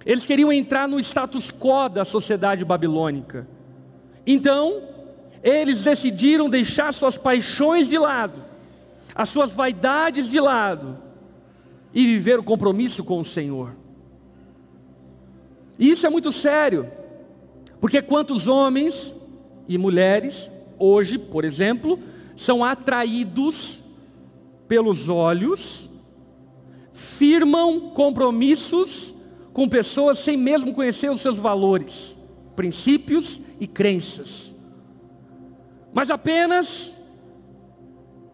[0.04, 3.46] Eles queriam entrar no status quo da sociedade babilônica.
[4.26, 4.82] Então,
[5.40, 8.42] eles decidiram deixar suas paixões de lado,
[9.14, 10.98] as suas vaidades de lado,
[11.95, 13.76] e viver o compromisso com o Senhor.
[15.78, 16.90] E isso é muito sério,
[17.80, 19.14] porque quantos homens
[19.68, 21.99] e mulheres, hoje, por exemplo,
[22.34, 23.80] são atraídos
[24.66, 25.88] pelos olhos,
[26.92, 29.14] firmam compromissos
[29.53, 32.18] com pessoas sem mesmo conhecer os seus valores,
[32.57, 34.55] princípios e crenças,
[35.92, 36.97] mas apenas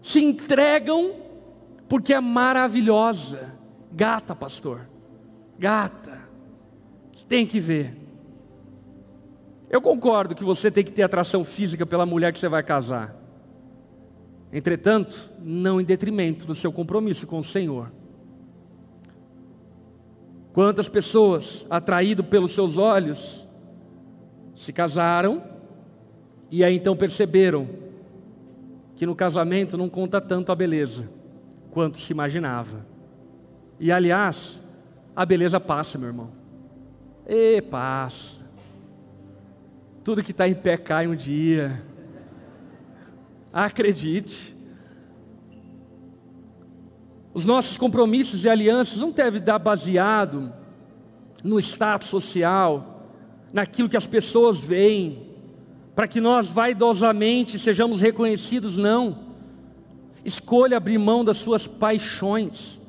[0.01, 1.13] se entregam
[1.91, 3.53] porque é maravilhosa.
[3.91, 4.89] Gata, pastor.
[5.59, 6.21] Gata.
[7.13, 7.97] Você tem que ver.
[9.69, 13.17] Eu concordo que você tem que ter atração física pela mulher que você vai casar.
[14.53, 17.91] Entretanto, não em detrimento do seu compromisso com o Senhor.
[20.53, 23.49] Quantas pessoas, atraído pelos seus olhos,
[24.55, 25.43] se casaram
[26.53, 27.69] e aí então perceberam
[28.95, 31.19] que no casamento não conta tanto a beleza
[31.71, 32.87] quanto se imaginava.
[33.79, 34.63] E aliás,
[35.15, 36.31] a beleza passa, meu irmão.
[37.27, 38.49] E passa.
[40.03, 41.83] Tudo que está em pé cai um dia.
[43.53, 44.57] Acredite.
[47.33, 50.53] Os nossos compromissos e alianças não devem dar baseado
[51.45, 53.07] no status social,
[53.53, 55.31] naquilo que as pessoas veem,
[55.95, 59.30] para que nós vaidosamente sejamos reconhecidos, não.
[60.25, 62.81] Escolha abrir mão das suas paixões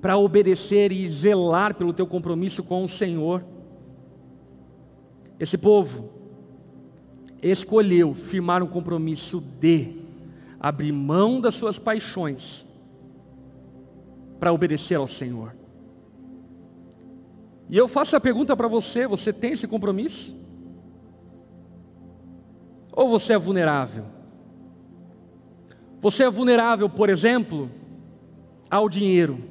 [0.00, 3.44] para obedecer e zelar pelo teu compromisso com o Senhor.
[5.38, 6.10] Esse povo
[7.42, 10.02] escolheu firmar um compromisso de
[10.60, 12.66] abrir mão das suas paixões
[14.38, 15.54] para obedecer ao Senhor.
[17.68, 20.36] E eu faço a pergunta para você: você tem esse compromisso?
[22.92, 24.13] Ou você é vulnerável?
[26.04, 27.70] Você é vulnerável, por exemplo,
[28.70, 29.42] ao dinheiro.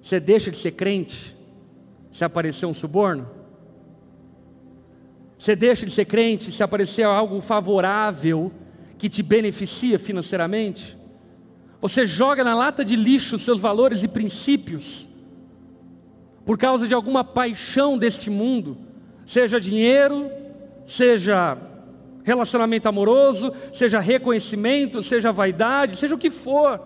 [0.00, 1.36] Você deixa de ser crente
[2.08, 3.28] se aparecer um suborno?
[5.36, 8.52] Você deixa de ser crente se aparecer algo favorável
[8.96, 10.96] que te beneficia financeiramente?
[11.80, 15.10] Você joga na lata de lixo seus valores e princípios
[16.44, 18.78] por causa de alguma paixão deste mundo,
[19.26, 20.30] seja dinheiro,
[20.86, 21.58] seja
[22.24, 26.80] relacionamento amoroso, seja reconhecimento, seja vaidade, seja o que for.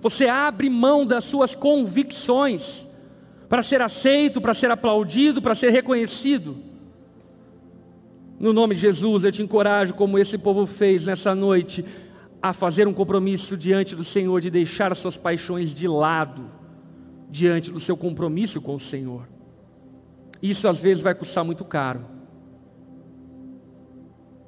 [0.00, 2.86] Você abre mão das suas convicções
[3.48, 6.56] para ser aceito, para ser aplaudido, para ser reconhecido.
[8.38, 11.84] No nome de Jesus, eu te encorajo, como esse povo fez nessa noite,
[12.40, 16.50] a fazer um compromisso diante do Senhor de deixar as suas paixões de lado,
[17.28, 19.26] diante do seu compromisso com o Senhor.
[20.42, 22.13] Isso às vezes vai custar muito caro.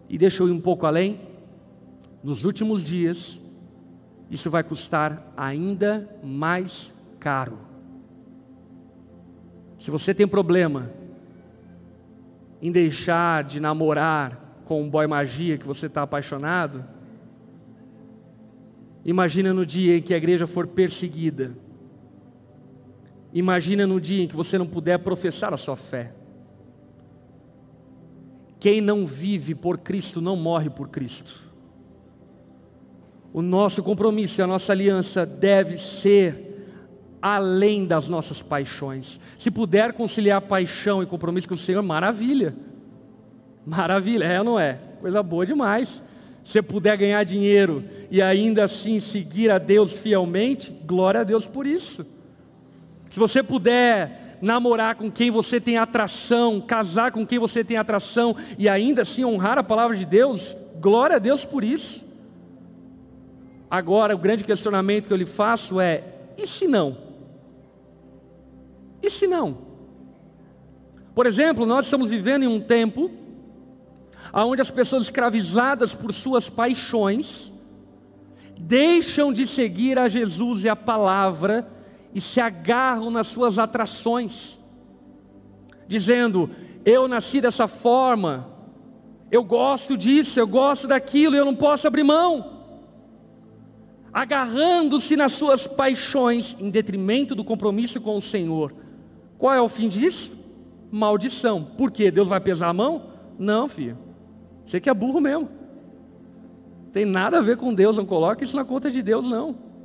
[0.08, 1.20] E deixa eu ir um pouco além.
[2.22, 3.40] Nos últimos dias,
[4.30, 7.58] isso vai custar ainda mais caro.
[9.78, 10.90] Se você tem problema
[12.60, 16.84] em deixar de namorar com um boy magia que você está apaixonado,
[19.06, 21.56] Imagina no dia em que a igreja for perseguida.
[23.32, 26.12] Imagina no dia em que você não puder professar a sua fé.
[28.58, 31.42] Quem não vive por Cristo não morre por Cristo.
[33.32, 36.44] O nosso compromisso e a nossa aliança deve ser
[37.20, 39.20] além das nossas paixões.
[39.36, 42.56] Se puder conciliar paixão e compromisso com o Senhor, maravilha.
[43.66, 44.78] Maravilha, é ou não é?
[45.00, 46.02] Coisa boa demais
[46.46, 51.66] você puder ganhar dinheiro e ainda assim seguir a Deus fielmente, glória a Deus por
[51.66, 52.06] isso.
[53.10, 58.36] Se você puder namorar com quem você tem atração, casar com quem você tem atração
[58.58, 62.04] e ainda assim honrar a palavra de Deus, glória a Deus por isso.
[63.70, 66.04] Agora, o grande questionamento que eu lhe faço é:
[66.38, 66.96] e se não?
[69.02, 69.58] E se não?
[71.14, 73.10] Por exemplo, nós estamos vivendo em um tempo
[74.32, 77.52] onde as pessoas escravizadas por suas paixões
[78.58, 81.66] deixam de seguir a Jesus e a palavra
[82.16, 84.58] e se agarram nas suas atrações,
[85.86, 86.48] dizendo:
[86.82, 88.48] Eu nasci dessa forma,
[89.30, 92.56] eu gosto disso, eu gosto daquilo, eu não posso abrir mão.
[94.10, 98.72] Agarrando-se nas suas paixões em detrimento do compromisso com o Senhor.
[99.36, 100.32] Qual é o fim disso?
[100.90, 101.62] Maldição.
[101.76, 102.10] Por quê?
[102.10, 103.10] Deus vai pesar a mão?
[103.38, 103.98] Não, filho.
[104.64, 105.50] Você que é burro mesmo.
[106.94, 109.75] Tem nada a ver com Deus, não coloque isso na conta de Deus, não.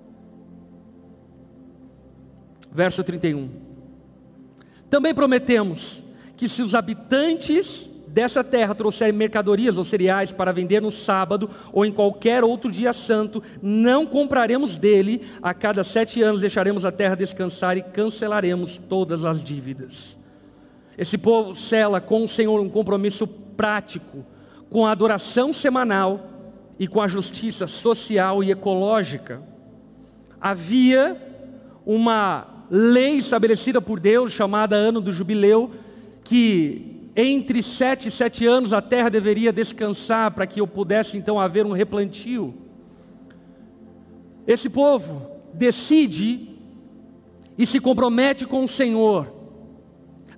[2.72, 3.50] Verso 31.
[4.90, 6.04] Também prometemos
[6.36, 11.86] que se os habitantes dessa terra trouxerem mercadorias ou cereais para vender no sábado ou
[11.86, 17.16] em qualquer outro dia santo, não compraremos dele, a cada sete anos deixaremos a terra
[17.16, 20.20] descansar e cancelaremos todas as dívidas.
[20.98, 24.26] Esse povo cela com o Senhor um compromisso prático,
[24.70, 26.30] com a adoração semanal
[26.78, 29.42] e com a justiça social e ecológica.
[30.40, 31.16] Havia
[31.86, 35.72] uma lei estabelecida por Deus, chamada Ano do Jubileu,
[36.24, 41.38] que entre sete e sete anos a terra deveria descansar para que eu pudesse então
[41.38, 42.54] haver um replantio.
[44.48, 46.48] Esse povo decide
[47.58, 49.42] e se compromete com o Senhor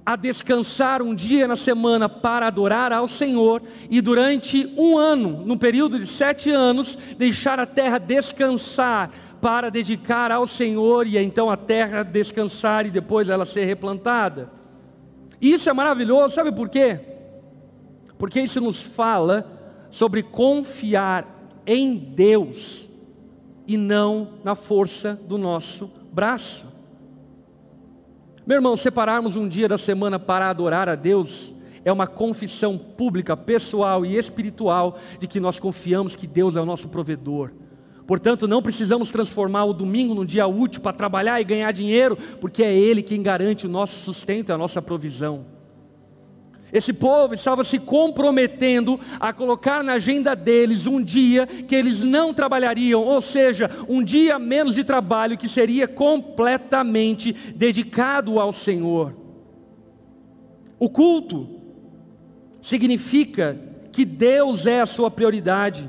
[0.05, 5.57] a descansar um dia na semana para adorar ao Senhor e durante um ano, no
[5.57, 9.11] período de sete anos, deixar a terra descansar
[9.43, 14.49] para dedicar ao Senhor e então a terra descansar e depois ela ser replantada.
[15.41, 16.97] Isso é maravilhoso, sabe por quê?
[18.17, 21.27] Porque isso nos fala sobre confiar
[21.67, 22.89] em Deus
[23.67, 26.65] e não na força do nosso braço.
[28.47, 33.35] Meu irmão, separarmos um dia da semana para adorar a Deus é uma confissão pública,
[33.35, 37.51] pessoal e espiritual de que nós confiamos que Deus é o nosso provedor.
[38.05, 42.63] Portanto, não precisamos transformar o domingo num dia útil para trabalhar e ganhar dinheiro, porque
[42.63, 45.45] é Ele quem garante o nosso sustento e a nossa provisão.
[46.73, 52.33] Esse povo estava se comprometendo a colocar na agenda deles um dia que eles não
[52.33, 59.15] trabalhariam, ou seja, um dia menos de trabalho que seria completamente dedicado ao Senhor.
[60.79, 61.47] O culto
[62.59, 63.55] significa
[63.91, 65.87] que Deus é a sua prioridade.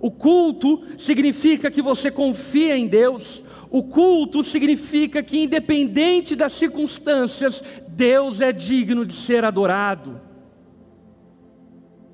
[0.00, 3.44] O culto significa que você confia em Deus.
[3.70, 10.18] O culto significa que, independente das circunstâncias, Deus é digno de ser adorado.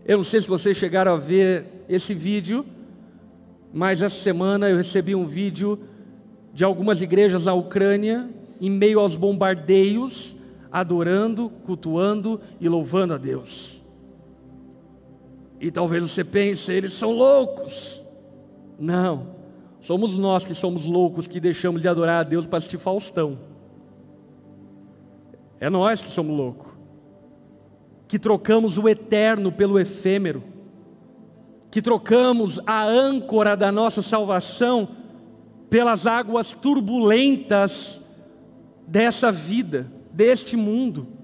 [0.04, 2.66] Eu não sei se vocês chegaram a ver esse vídeo,
[3.72, 5.78] mas essa semana eu recebi um vídeo
[6.52, 8.28] de algumas igrejas na Ucrânia,
[8.60, 10.34] em meio aos bombardeios,
[10.72, 13.85] adorando, cultuando e louvando a Deus.
[15.60, 18.04] E talvez você pense, eles são loucos.
[18.78, 19.36] Não.
[19.80, 23.38] Somos nós que somos loucos que deixamos de adorar a Deus para assistir Faustão.
[25.58, 26.72] É nós que somos loucos.
[28.08, 30.42] Que trocamos o eterno pelo efêmero.
[31.70, 34.88] Que trocamos a âncora da nossa salvação
[35.70, 38.00] pelas águas turbulentas
[38.86, 41.15] dessa vida, deste mundo.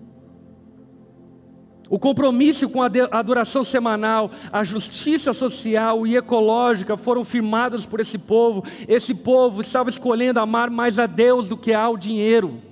[1.92, 8.16] O compromisso com a adoração semanal, a justiça social e ecológica foram firmadas por esse
[8.16, 8.64] povo.
[8.88, 12.62] Esse povo estava escolhendo amar mais a Deus do que ao dinheiro.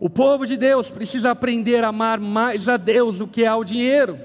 [0.00, 4.18] O povo de Deus precisa aprender a amar mais a Deus do que ao dinheiro.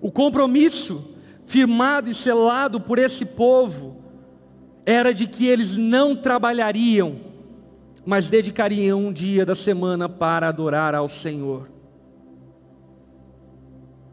[0.00, 1.06] O compromisso
[1.44, 3.98] firmado e selado por esse povo
[4.86, 7.31] era de que eles não trabalhariam
[8.04, 11.68] mas dedicariam um dia da semana para adorar ao Senhor.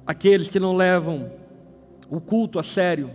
[0.06, 1.32] Aqueles que não levam
[2.10, 3.12] o culto a sério,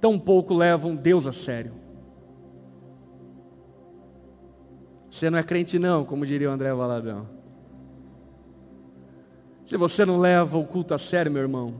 [0.00, 1.72] tampouco levam Deus a sério.
[5.10, 7.26] Você não é crente, não, como diria o André Valadão.
[9.64, 11.74] Se você não leva o culto a sério, meu irmão,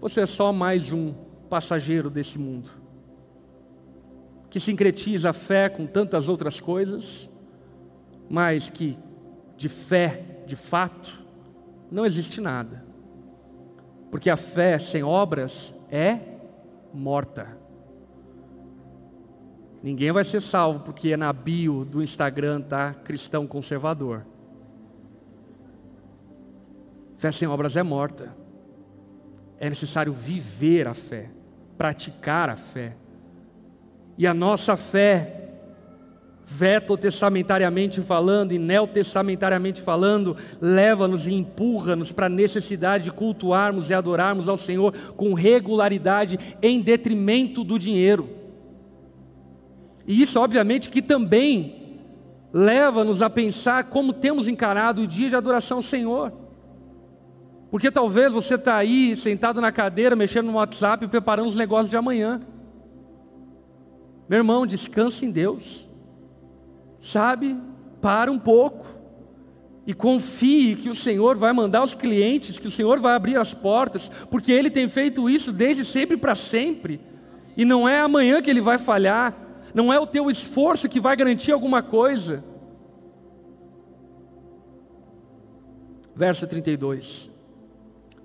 [0.00, 1.12] você é só mais um
[1.48, 2.80] passageiro desse mundo
[4.50, 7.29] que sincretiza a fé com tantas outras coisas
[8.30, 8.96] mas que
[9.56, 11.20] de fé, de fato,
[11.90, 12.84] não existe nada.
[14.08, 16.20] Porque a fé sem obras é
[16.94, 17.58] morta.
[19.82, 24.24] Ninguém vai ser salvo porque é na bio do Instagram tá cristão conservador.
[27.18, 28.34] Fé sem obras é morta.
[29.58, 31.30] É necessário viver a fé,
[31.76, 32.96] praticar a fé.
[34.16, 35.39] E a nossa fé
[36.50, 44.48] veto-testamentariamente falando e neotestamentariamente falando, leva-nos e empurra-nos para a necessidade de cultuarmos e adorarmos
[44.48, 48.28] ao Senhor com regularidade em detrimento do dinheiro.
[50.06, 52.00] E isso, obviamente, que também
[52.52, 56.32] leva-nos a pensar como temos encarado o dia de adoração ao Senhor.
[57.70, 61.96] Porque talvez você está aí, sentado na cadeira, mexendo no WhatsApp, preparando os negócios de
[61.96, 62.40] amanhã.
[64.28, 65.89] Meu irmão, descanse em Deus
[67.00, 67.56] sabe,
[68.00, 68.86] para um pouco
[69.86, 73.54] e confie que o Senhor vai mandar os clientes, que o Senhor vai abrir as
[73.54, 77.00] portas, porque Ele tem feito isso desde sempre para sempre,
[77.56, 79.36] e não é amanhã que Ele vai falhar,
[79.74, 82.44] não é o teu esforço que vai garantir alguma coisa.
[86.14, 87.29] Verso 32.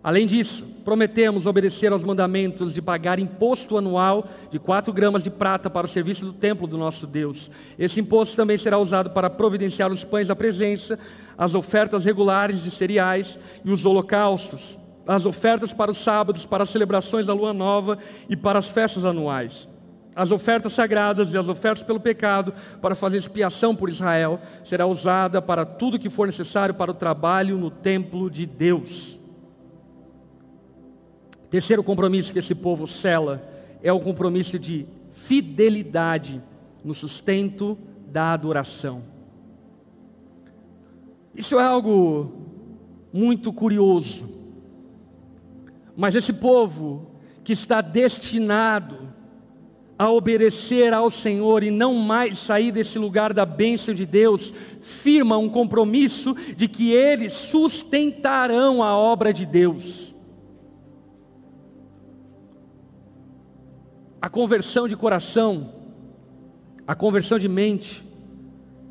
[0.05, 5.67] Além disso, prometemos obedecer aos mandamentos de pagar imposto anual de 4 gramas de prata
[5.67, 7.49] para o serviço do templo do nosso Deus.
[7.75, 10.99] Esse imposto também será usado para providenciar os pães da presença,
[11.35, 16.69] as ofertas regulares de cereais e os holocaustos, as ofertas para os sábados, para as
[16.69, 17.97] celebrações da lua nova
[18.29, 19.67] e para as festas anuais.
[20.15, 25.41] As ofertas sagradas e as ofertas pelo pecado, para fazer expiação por Israel, será usada
[25.41, 29.24] para tudo que for necessário para o trabalho no templo de Deus.
[31.55, 33.41] Terceiro compromisso que esse povo cela
[33.81, 36.43] é o compromisso de fidelidade
[36.83, 37.77] no sustento
[38.11, 39.03] da adoração.
[41.33, 42.33] Isso é algo
[43.13, 44.29] muito curioso.
[45.95, 47.09] Mas esse povo
[47.41, 49.07] que está destinado
[49.97, 55.37] a obedecer ao Senhor e não mais sair desse lugar da bênção de Deus, firma
[55.37, 60.14] um compromisso de que eles sustentarão a obra de Deus.
[64.26, 65.71] A conversão de coração,
[66.88, 68.03] a conversão de mente,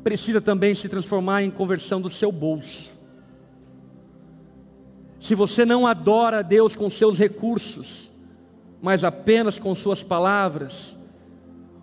[0.01, 2.89] precisa também se transformar em conversão do seu bolso.
[5.19, 8.13] Se você não adora a Deus com seus recursos,
[8.81, 10.97] mas apenas com suas palavras,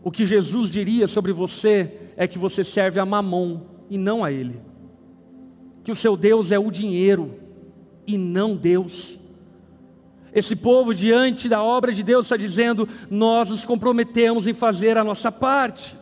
[0.02, 4.32] o que Jesus diria sobre você é que você serve a Mamon e não a
[4.32, 4.62] Ele.
[5.84, 7.34] Que o seu Deus é o dinheiro
[8.06, 9.20] e não Deus.
[10.34, 15.04] Esse povo, diante da obra de Deus, está dizendo: nós nos comprometemos em fazer a
[15.04, 15.94] nossa parte,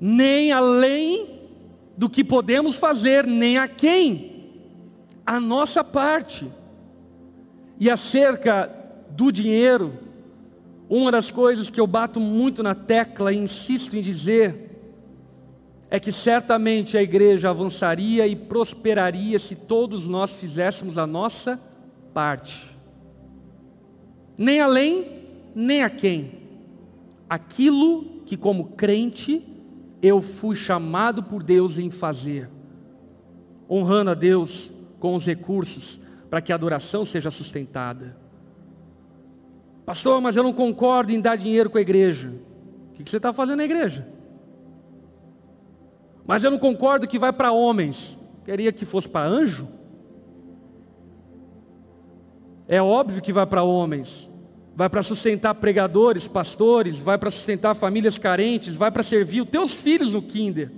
[0.00, 1.40] nem além
[1.96, 4.50] do que podemos fazer, nem a quem,
[5.24, 6.50] a nossa parte.
[7.78, 8.70] E acerca
[9.10, 9.92] do dinheiro,
[10.88, 14.70] uma das coisas que eu bato muito na tecla e insisto em dizer,
[15.88, 21.71] é que certamente a igreja avançaria e prosperaria se todos nós fizéssemos a nossa parte.
[24.36, 26.42] Nem além, nem a quem.
[27.28, 29.46] Aquilo que, como crente,
[30.02, 32.50] eu fui chamado por Deus em fazer,
[33.70, 38.16] honrando a Deus com os recursos para que a adoração seja sustentada.
[39.84, 42.32] Pastor, mas eu não concordo em dar dinheiro com a igreja.
[42.90, 44.06] O que você está fazendo na igreja?
[46.26, 48.18] Mas eu não concordo que vai para homens.
[48.44, 49.68] Queria que fosse para anjo?
[52.72, 54.30] É óbvio que vai para homens,
[54.74, 59.74] vai para sustentar pregadores, pastores, vai para sustentar famílias carentes, vai para servir os teus
[59.74, 60.72] filhos no kinder,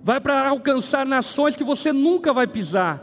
[0.00, 3.02] vai para alcançar nações que você nunca vai pisar,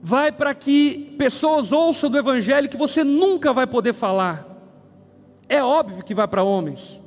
[0.00, 4.46] vai para que pessoas ouçam do evangelho que você nunca vai poder falar.
[5.48, 7.02] É óbvio que vai para homens.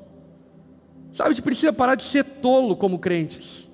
[1.14, 3.72] Sabe, a gente precisa parar de ser tolo como crentes.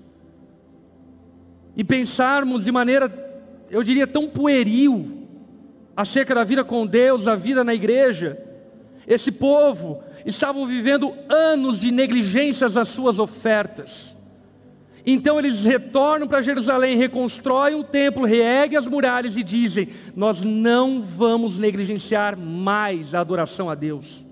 [1.75, 3.11] E pensarmos de maneira,
[3.71, 5.22] eu diria, tão pueril
[5.95, 8.37] acerca da vida com Deus, da vida na igreja.
[9.07, 14.15] Esse povo estavam vivendo anos de negligências às suas ofertas.
[15.05, 21.01] Então eles retornam para Jerusalém, reconstroem o templo, reerguem as muralhas e dizem: Nós não
[21.01, 24.25] vamos negligenciar mais a adoração a Deus.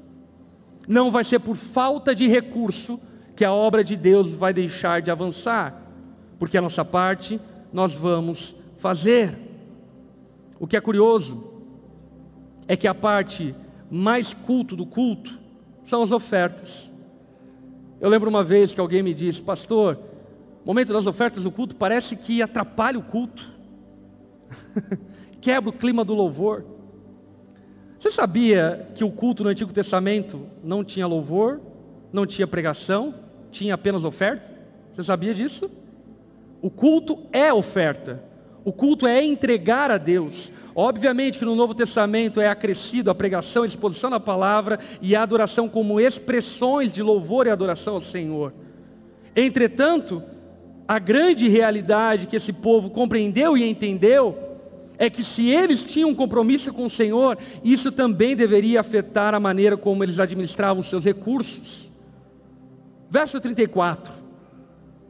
[0.88, 3.00] Não vai ser por falta de recurso
[3.36, 5.82] que a obra de Deus vai deixar de avançar,
[6.40, 7.40] porque a nossa parte
[7.74, 9.38] nós vamos fazer.
[10.58, 11.51] O que é curioso
[12.72, 13.54] é que a parte
[13.90, 15.38] mais culto do culto
[15.84, 16.90] são as ofertas.
[18.00, 20.00] Eu lembro uma vez que alguém me disse, pastor,
[20.64, 23.52] o momento das ofertas do culto parece que atrapalha o culto,
[25.42, 26.64] quebra o clima do louvor.
[28.00, 31.60] Você sabia que o culto no Antigo Testamento não tinha louvor,
[32.14, 33.14] não tinha pregação,
[33.52, 34.50] tinha apenas oferta?
[34.94, 35.70] Você sabia disso?
[36.62, 38.24] O culto é oferta,
[38.64, 40.52] o culto é entregar a Deus.
[40.76, 45.24] Obviamente que no Novo Testamento é acrescido a pregação, a exposição da palavra e a
[45.24, 48.54] adoração como expressões de louvor e adoração ao Senhor.
[49.36, 50.24] Entretanto,
[50.88, 54.38] a grande realidade que esse povo compreendeu e entendeu
[54.98, 59.40] é que se eles tinham um compromisso com o Senhor, isso também deveria afetar a
[59.40, 61.92] maneira como eles administravam seus recursos.
[63.10, 64.14] Verso 34.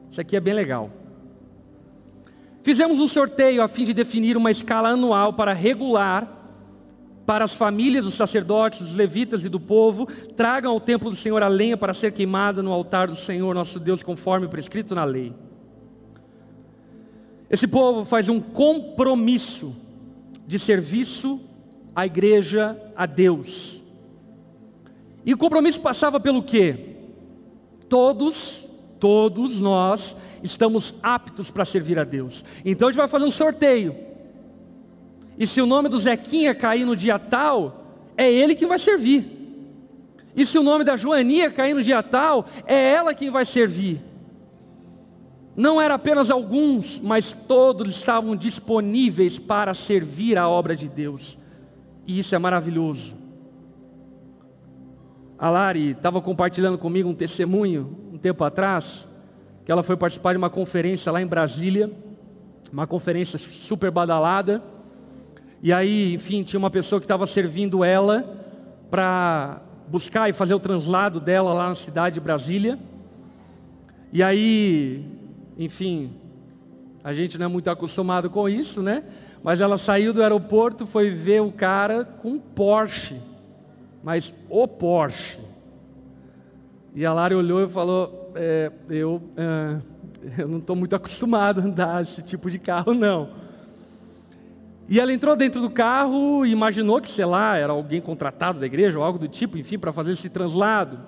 [0.10, 1.01] Isso aqui é bem legal.
[2.64, 6.41] Fizemos um sorteio a fim de definir uma escala anual para regular
[7.26, 10.05] para as famílias dos sacerdotes, dos levitas e do povo,
[10.36, 13.80] tragam ao templo do Senhor a lenha para ser queimada no altar do Senhor nosso
[13.80, 15.34] Deus, conforme prescrito na lei.
[17.49, 19.76] Esse povo faz um compromisso
[20.45, 21.39] de serviço
[21.95, 23.84] à igreja, a Deus.
[25.26, 26.95] E o compromisso passava pelo quê?
[27.88, 28.68] Todos,
[29.02, 32.45] todos nós estamos aptos para servir a Deus.
[32.64, 33.95] Então a gente vai fazer um sorteio.
[35.38, 37.84] E se o nome do Zequinha cair no dia tal,
[38.16, 39.39] é ele que vai servir.
[40.36, 43.99] E se o nome da Joaninha cair no dia tal, é ela quem vai servir.
[45.56, 51.39] Não era apenas alguns, mas todos estavam disponíveis para servir a obra de Deus.
[52.06, 53.18] E isso é maravilhoso.
[55.39, 59.10] A Lari estava compartilhando comigo um testemunho tempo atrás
[59.66, 61.92] que ela foi participar de uma conferência lá em Brasília,
[62.72, 64.62] uma conferência super badalada.
[65.62, 68.26] E aí, enfim, tinha uma pessoa que estava servindo ela
[68.90, 72.80] para buscar e fazer o translado dela lá na cidade de Brasília.
[74.12, 75.06] E aí,
[75.58, 76.12] enfim,
[77.04, 79.04] a gente não é muito acostumado com isso, né?
[79.44, 83.20] Mas ela saiu do aeroporto, foi ver o cara com um Porsche,
[84.04, 85.40] mas o Porsche.
[86.94, 91.64] E a Lara olhou e falou: é, eu, é, eu não estou muito acostumado a
[91.64, 93.30] andar esse tipo de carro, não.
[94.89, 98.66] E ela entrou dentro do carro e imaginou que, sei lá, era alguém contratado da
[98.66, 101.00] igreja ou algo do tipo, enfim, para fazer esse translado.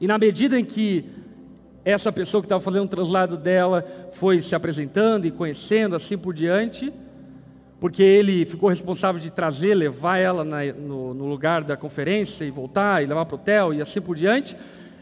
[0.00, 1.04] E na medida em que
[1.84, 6.32] essa pessoa que estava fazendo o translado dela foi se apresentando e conhecendo, assim por
[6.32, 6.92] diante,
[7.82, 12.50] porque ele ficou responsável de trazer, levar ela na, no, no lugar da conferência e
[12.50, 14.56] voltar, e levar para o hotel e assim por diante,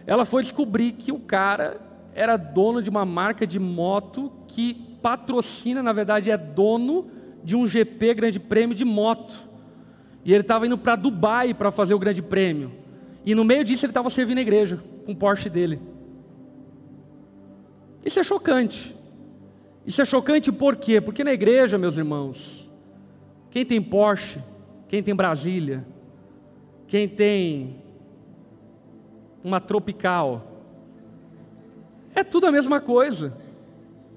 [0.06, 1.78] ela foi descobrir que o cara
[2.14, 4.72] era dono de uma marca de moto que
[5.02, 7.10] patrocina, na verdade, é dono
[7.44, 9.38] de um GP Grande Prêmio de moto.
[10.24, 12.72] E ele estava indo para Dubai para fazer o Grande Prêmio.
[13.26, 15.78] E no meio disso ele estava servindo a igreja com o Porsche dele.
[18.02, 18.96] Isso é chocante.
[19.86, 20.98] Isso é chocante por quê?
[20.98, 22.69] Porque na igreja, meus irmãos,
[23.50, 24.40] quem tem Porsche,
[24.88, 25.84] quem tem Brasília,
[26.86, 27.76] quem tem
[29.42, 30.50] uma tropical,
[32.14, 33.36] é tudo a mesma coisa.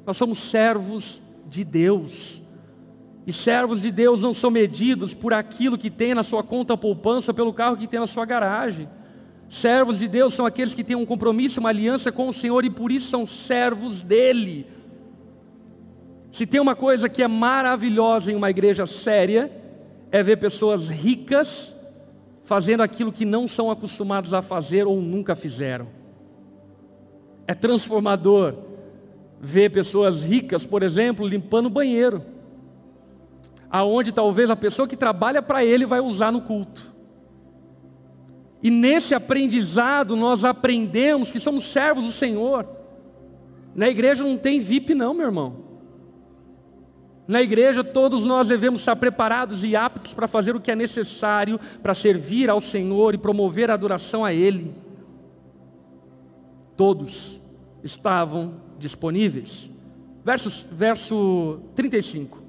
[0.05, 2.41] Nós somos servos de Deus.
[3.25, 7.33] E servos de Deus não são medidos por aquilo que tem na sua conta poupança,
[7.33, 8.89] pelo carro que tem na sua garagem.
[9.47, 12.69] Servos de Deus são aqueles que têm um compromisso, uma aliança com o Senhor e
[12.69, 14.67] por isso são servos dele.
[16.33, 19.51] Se tem uma coisa que é maravilhosa em uma igreja séria,
[20.11, 21.77] é ver pessoas ricas
[22.43, 25.85] fazendo aquilo que não são acostumados a fazer ou nunca fizeram.
[27.45, 28.55] É transformador
[29.39, 32.25] ver pessoas ricas, por exemplo, limpando o banheiro
[33.69, 36.91] aonde talvez a pessoa que trabalha para ele vai usar no culto.
[38.63, 42.67] E nesse aprendizado nós aprendemos que somos servos do Senhor.
[43.75, 45.72] Na igreja não tem VIP não, meu irmão.
[47.27, 51.59] Na igreja todos nós devemos estar preparados e aptos para fazer o que é necessário
[51.81, 54.73] para servir ao Senhor e promover a adoração a Ele.
[56.75, 57.41] Todos
[57.83, 59.71] estavam disponíveis.
[60.25, 62.43] Verso, verso 35.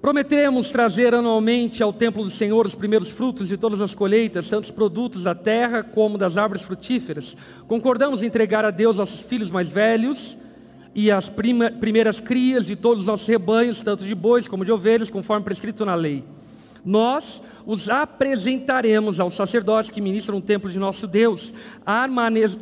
[0.00, 4.64] Prometemos trazer anualmente ao templo do Senhor os primeiros frutos de todas as colheitas, tanto
[4.64, 7.36] os produtos da terra como das árvores frutíferas.
[7.68, 10.38] Concordamos em entregar a Deus nossos filhos mais velhos
[10.94, 15.10] e as primeiras crias de todos os nossos rebanhos, tanto de bois como de ovelhas,
[15.10, 16.24] conforme prescrito na lei.
[16.84, 21.52] Nós os apresentaremos aos sacerdotes que ministram o templo de nosso Deus,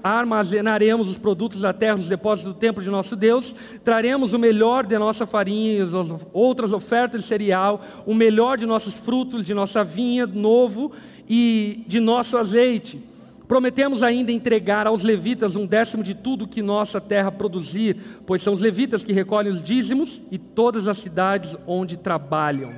[0.03, 3.55] armazenaremos os produtos da terra nos depósitos do templo de nosso Deus,
[3.85, 5.93] traremos o melhor de nossa farinha as
[6.33, 10.93] outras ofertas de cereal, o melhor de nossos frutos, de nossa vinha novo
[11.29, 13.01] e de nosso azeite.
[13.49, 17.97] Prometemos ainda entregar aos levitas um décimo de tudo que nossa terra produzir,
[18.27, 22.71] pois são os levitas que recolhem os dízimos e todas as cidades onde trabalham.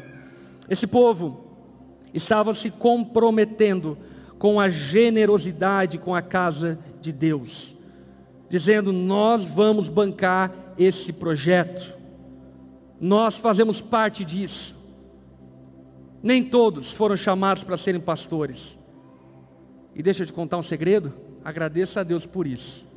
[0.69, 1.45] Esse povo
[2.15, 3.99] estava se comprometendo
[4.39, 7.77] com a generosidade com a casa de Deus,
[8.49, 11.93] dizendo: Nós vamos bancar esse projeto,
[13.01, 14.79] nós fazemos parte disso.
[16.23, 18.80] Nem todos foram chamados para serem pastores.
[20.01, 21.13] E deixa eu te contar um segredo,
[21.45, 22.91] agradeça a Deus por isso.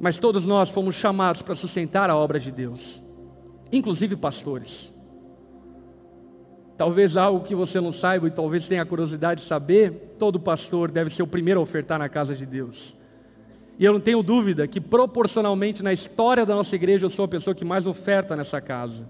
[0.00, 3.00] Mas todos nós fomos chamados para sustentar a obra de Deus,
[3.70, 4.92] inclusive pastores.
[6.76, 11.08] Talvez algo que você não saiba e talvez tenha curiosidade de saber, todo pastor deve
[11.10, 12.96] ser o primeiro a ofertar na casa de Deus.
[13.78, 17.28] E eu não tenho dúvida que proporcionalmente na história da nossa igreja eu sou a
[17.28, 19.08] pessoa que mais oferta nessa casa.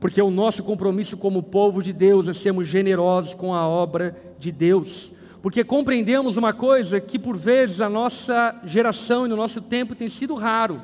[0.00, 4.52] Porque o nosso compromisso como povo de Deus é sermos generosos com a obra de
[4.52, 5.12] Deus.
[5.42, 10.08] Porque compreendemos uma coisa que por vezes a nossa geração e no nosso tempo tem
[10.08, 10.82] sido raro.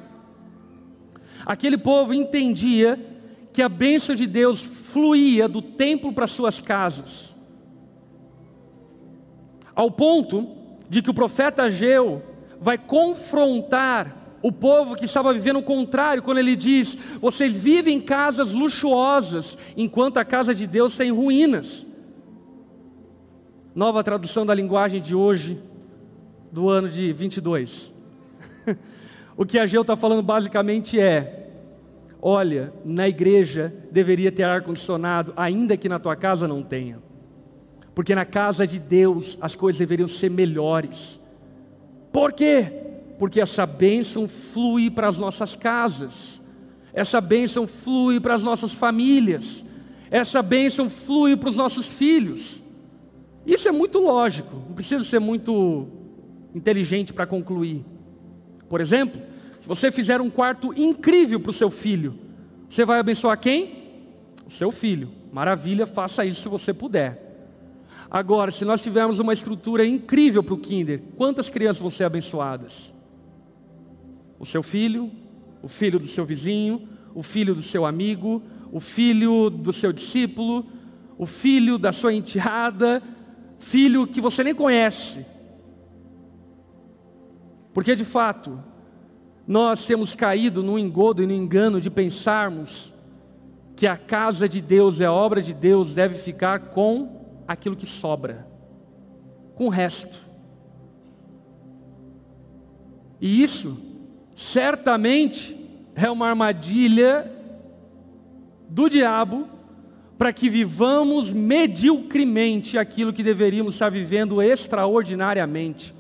[1.47, 2.99] Aquele povo entendia
[3.53, 7.37] que a bênção de Deus fluía do templo para suas casas,
[9.77, 10.49] ao ponto
[10.89, 12.23] de que o profeta Ageu
[12.61, 18.01] vai confrontar o povo que estava vivendo o contrário, quando ele diz: Vocês vivem em
[18.01, 21.87] casas luxuosas, enquanto a casa de Deus está em ruínas.
[23.75, 25.59] Nova tradução da linguagem de hoje,
[26.53, 27.95] do ano de 22.
[29.35, 31.49] o que Ageu está falando basicamente é:
[32.21, 36.99] Olha, na igreja deveria ter ar-condicionado, ainda que na tua casa não tenha.
[37.95, 41.19] Porque na casa de Deus as coisas deveriam ser melhores.
[42.13, 42.85] Por quê?
[43.25, 46.43] Porque essa bênção flui para as nossas casas,
[46.93, 49.65] essa bênção flui para as nossas famílias,
[50.11, 52.63] essa bênção flui para os nossos filhos.
[53.47, 55.89] Isso é muito lógico, não precisa ser muito
[56.55, 57.83] inteligente para concluir.
[58.69, 59.19] Por exemplo,
[59.59, 62.19] se você fizer um quarto incrível para o seu filho,
[62.69, 64.05] você vai abençoar quem?
[64.47, 65.11] O seu filho.
[65.33, 67.57] Maravilha, faça isso se você puder.
[68.11, 72.93] Agora, se nós tivermos uma estrutura incrível para o Kinder, quantas crianças vão ser abençoadas?
[74.45, 75.11] O seu filho,
[75.63, 80.67] o filho do seu vizinho, o filho do seu amigo, o filho do seu discípulo,
[81.17, 83.03] o filho da sua enteada,
[83.59, 85.25] filho que você nem conhece.
[87.73, 88.63] Porque de fato,
[89.47, 92.95] nós temos caído no engodo e no engano de pensarmos
[93.75, 97.87] que a casa de Deus é a obra de Deus, deve ficar com aquilo que
[97.87, 98.47] sobra,
[99.55, 100.23] com o resto.
[103.19, 103.94] E isso,
[104.35, 105.57] certamente,
[105.95, 107.31] é uma armadilha
[108.69, 109.49] do diabo
[110.19, 115.95] para que vivamos mediocremente aquilo que deveríamos estar vivendo extraordinariamente.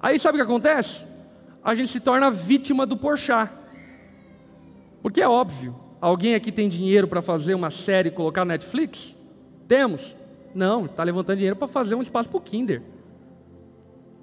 [0.00, 1.06] Aí sabe o que acontece?
[1.62, 3.52] A gente se torna vítima do porchá.
[5.02, 9.16] Porque é óbvio, alguém aqui tem dinheiro para fazer uma série e colocar no Netflix?
[9.68, 10.16] Temos.
[10.54, 12.82] Não, está levantando dinheiro para fazer um espaço para o Kinder.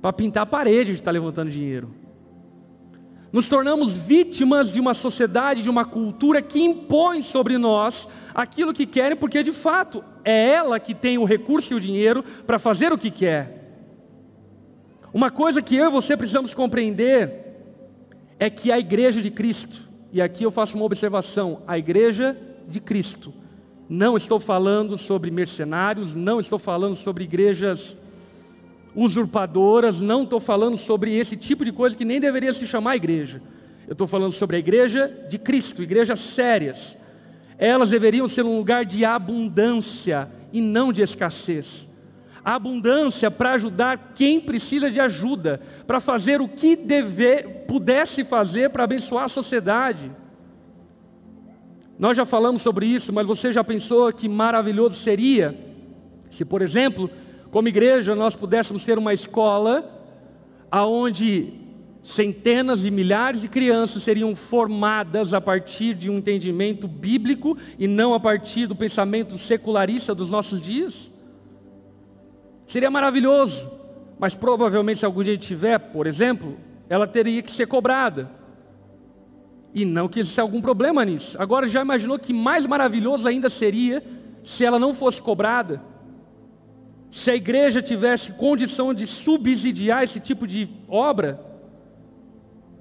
[0.01, 2.03] Para pintar a parede, a gente está levantando dinheiro
[3.33, 8.85] nos tornamos vítimas de uma sociedade, de uma cultura que impõe sobre nós aquilo que
[8.85, 12.93] querem, porque de fato é ela que tem o recurso e o dinheiro para fazer
[12.93, 13.61] o que quer.
[15.11, 17.33] Uma coisa que eu e você precisamos compreender
[18.37, 19.81] é que a igreja de Cristo,
[20.11, 23.33] e aqui eu faço uma observação, a igreja de Cristo,
[23.89, 27.97] não estou falando sobre mercenários, não estou falando sobre igrejas
[28.95, 33.41] usurpadoras, não estou falando sobre esse tipo de coisa que nem deveria se chamar igreja.
[33.87, 36.97] Eu estou falando sobre a igreja de Cristo, igrejas sérias.
[37.57, 41.89] Elas deveriam ser um lugar de abundância e não de escassez.
[42.43, 48.83] abundância para ajudar quem precisa de ajuda, para fazer o que dever, pudesse fazer para
[48.83, 50.11] abençoar a sociedade.
[51.97, 55.57] Nós já falamos sobre isso, mas você já pensou que maravilhoso seria
[56.29, 57.09] se, por exemplo,
[57.53, 59.87] como igreja, nós pudéssemos ter uma escola
[60.71, 61.53] aonde
[62.01, 68.15] centenas e milhares de crianças seriam formadas a partir de um entendimento bíblico e não
[68.15, 71.11] a partir do pensamento secularista dos nossos dias?
[72.65, 73.69] Seria maravilhoso,
[74.17, 76.57] mas provavelmente se algum dia tiver, por exemplo,
[76.89, 78.31] ela teria que ser cobrada.
[79.75, 81.39] E não que exista algum problema nisso.
[81.39, 84.01] Agora já imaginou que mais maravilhoso ainda seria
[84.41, 85.92] se ela não fosse cobrada?
[87.13, 91.39] Se a igreja tivesse condição de subsidiar esse tipo de obra,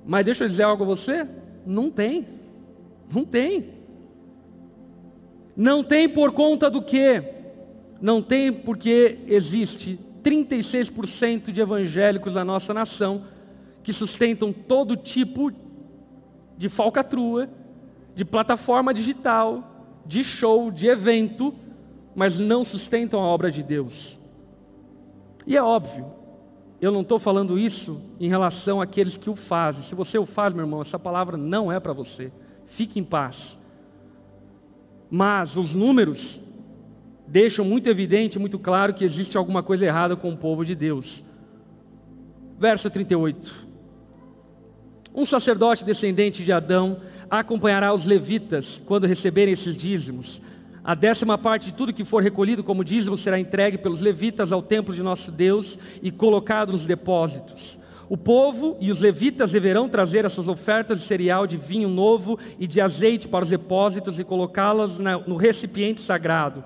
[0.07, 1.28] mas deixa eu dizer algo a você:
[1.66, 2.26] não tem,
[3.12, 3.74] não tem.
[5.55, 7.22] Não tem por conta do quê?
[8.01, 13.26] Não tem porque existe 36% de evangélicos na nossa nação
[13.83, 15.53] que sustentam todo tipo
[16.57, 17.51] de falcatrua,
[18.14, 21.55] de plataforma digital, de show, de evento,
[22.14, 24.21] mas não sustentam a obra de Deus.
[25.47, 26.07] E é óbvio,
[26.80, 29.82] eu não estou falando isso em relação àqueles que o fazem.
[29.82, 32.32] Se você o faz, meu irmão, essa palavra não é para você.
[32.66, 33.59] Fique em paz.
[35.11, 36.40] Mas os números
[37.26, 41.22] deixam muito evidente, muito claro que existe alguma coisa errada com o povo de Deus.
[42.59, 43.68] Verso 38.
[45.14, 50.43] Um sacerdote descendente de Adão acompanhará os levitas quando receberem esses dízimos
[50.85, 54.61] a décima parte de tudo que for recolhido como dízimo será entregue pelos levitas ao
[54.61, 57.78] templo de nosso Deus e colocado nos depósitos.
[58.09, 62.66] O povo e os levitas deverão trazer essas ofertas de cereal, de vinho novo e
[62.66, 66.64] de azeite para os depósitos e colocá-las no recipiente sagrado,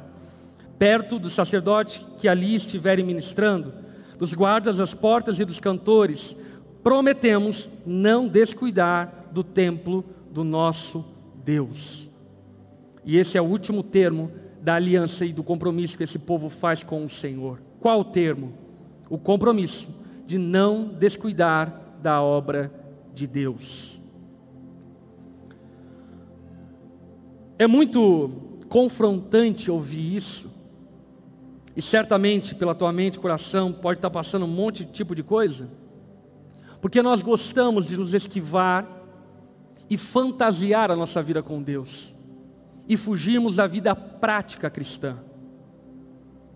[0.79, 3.73] perto do sacerdote que ali estiverem ministrando,
[4.19, 6.37] dos guardas das portas e dos cantores.
[6.83, 11.05] Prometemos não descuidar do templo do nosso
[11.45, 12.11] Deus.
[13.07, 16.83] E esse é o último termo da aliança e do compromisso que esse povo faz
[16.83, 17.63] com o Senhor.
[17.79, 18.53] Qual o termo?
[19.09, 19.89] O compromisso
[20.27, 22.73] de não descuidar da obra
[23.15, 24.03] de Deus.
[27.57, 30.51] É muito confrontante ouvir isso.
[31.77, 35.71] E certamente pela tua mente, coração, pode estar passando um monte de tipo de coisa.
[36.81, 38.85] Porque nós gostamos de nos esquivar
[39.89, 42.16] e fantasiar a nossa vida com Deus
[42.89, 45.19] e fugirmos da vida prática cristã.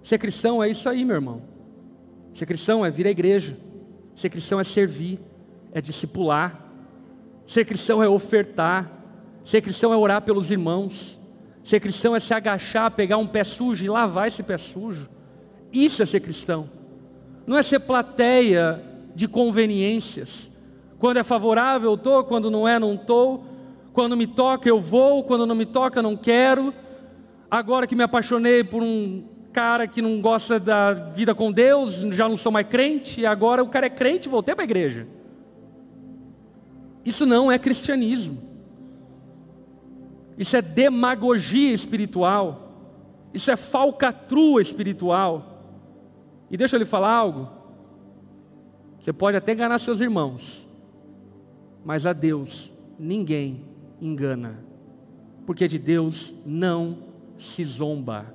[0.03, 1.43] Ser cristão é isso aí, meu irmão.
[2.33, 3.57] Ser cristão é vir à igreja.
[4.15, 5.19] Ser cristão é servir,
[5.73, 6.67] é discipular.
[7.45, 8.91] Ser cristão é ofertar.
[9.45, 11.21] Ser cristão é orar pelos irmãos.
[11.63, 15.09] Ser cristão é se agachar, pegar um pé sujo e lavar esse pé sujo.
[15.73, 16.71] Isso é ser cristão.
[17.47, 18.83] Não é ser plateia
[19.15, 20.51] de conveniências.
[20.99, 23.45] Quando é favorável, eu estou, quando não é, não estou.
[23.93, 26.73] Quando me toca, eu vou, quando não me toca, não quero.
[27.51, 32.29] Agora que me apaixonei por um cara que não gosta da vida com Deus, já
[32.29, 35.09] não sou mais crente, e agora o cara é crente, voltei para a igreja.
[37.05, 38.49] Isso não é cristianismo.
[40.39, 42.73] isso é demagogia espiritual,
[43.35, 45.65] isso é falcatrua espiritual.
[46.51, 47.49] E deixa eu lhe falar algo.
[48.99, 50.69] Você pode até enganar seus irmãos,
[51.85, 53.70] mas a Deus ninguém
[54.01, 54.59] engana,
[55.47, 56.99] porque de Deus não
[57.37, 58.35] se zomba.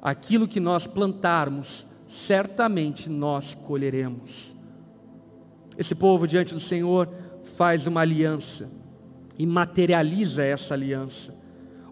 [0.00, 4.54] Aquilo que nós plantarmos, certamente nós colheremos.
[5.76, 7.08] Esse povo diante do Senhor
[7.56, 8.70] faz uma aliança
[9.38, 11.34] e materializa essa aliança.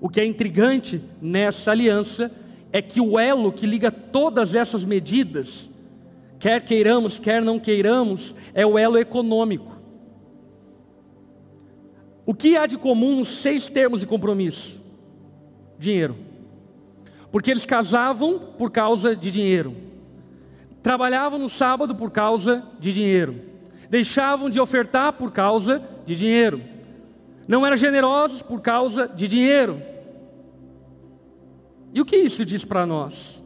[0.00, 2.30] O que é intrigante nessa aliança
[2.72, 5.70] é que o elo que liga todas essas medidas,
[6.38, 9.73] quer queiramos, quer não queiramos, é o elo econômico.
[12.26, 14.80] O que há de comum nos seis termos de compromisso?
[15.78, 16.16] Dinheiro.
[17.30, 19.74] Porque eles casavam por causa de dinheiro,
[20.82, 23.40] trabalhavam no sábado por causa de dinheiro,
[23.90, 26.62] deixavam de ofertar por causa de dinheiro,
[27.48, 29.82] não eram generosos por causa de dinheiro.
[31.92, 33.42] E o que isso diz para nós?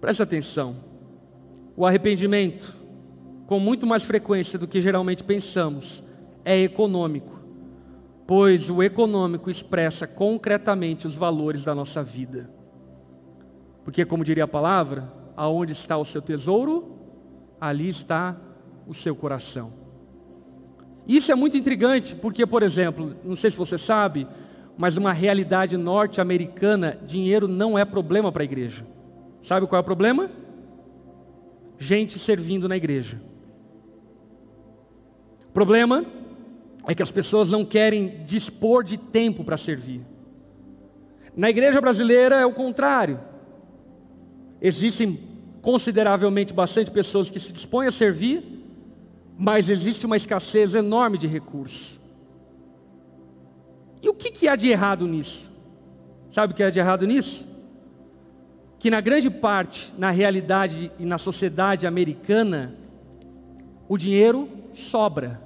[0.00, 0.76] Presta atenção.
[1.74, 2.76] O arrependimento,
[3.46, 6.04] com muito mais frequência do que geralmente pensamos,
[6.44, 7.40] é econômico,
[8.26, 12.50] pois o econômico expressa concretamente os valores da nossa vida.
[13.84, 16.96] Porque, como diria a palavra, aonde está o seu tesouro,
[17.60, 18.36] ali está
[18.86, 19.72] o seu coração.
[21.06, 24.26] Isso é muito intrigante, porque, por exemplo, não sei se você sabe,
[24.76, 28.86] mas uma realidade norte-americana, dinheiro não é problema para a igreja.
[29.42, 30.30] Sabe qual é o problema?
[31.78, 33.20] Gente servindo na igreja.
[35.52, 36.04] Problema
[36.86, 40.02] é que as pessoas não querem dispor de tempo para servir.
[41.36, 43.20] Na igreja brasileira é o contrário.
[44.60, 45.18] Existem
[45.60, 48.42] consideravelmente bastante pessoas que se dispõem a servir,
[49.36, 52.00] mas existe uma escassez enorme de recursos.
[54.02, 55.50] E o que, que há de errado nisso?
[56.30, 57.46] Sabe o que há de errado nisso?
[58.78, 62.76] Que na grande parte, na realidade e na sociedade americana,
[63.88, 65.40] o dinheiro sobra.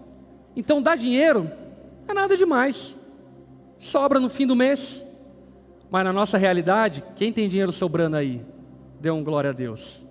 [0.59, 1.49] Então, dar dinheiro
[2.09, 2.99] é nada demais.
[3.79, 5.07] Sobra no fim do mês.
[5.89, 8.45] Mas na nossa realidade, quem tem dinheiro sobrando aí?
[9.01, 10.05] Dê um glória a Deus.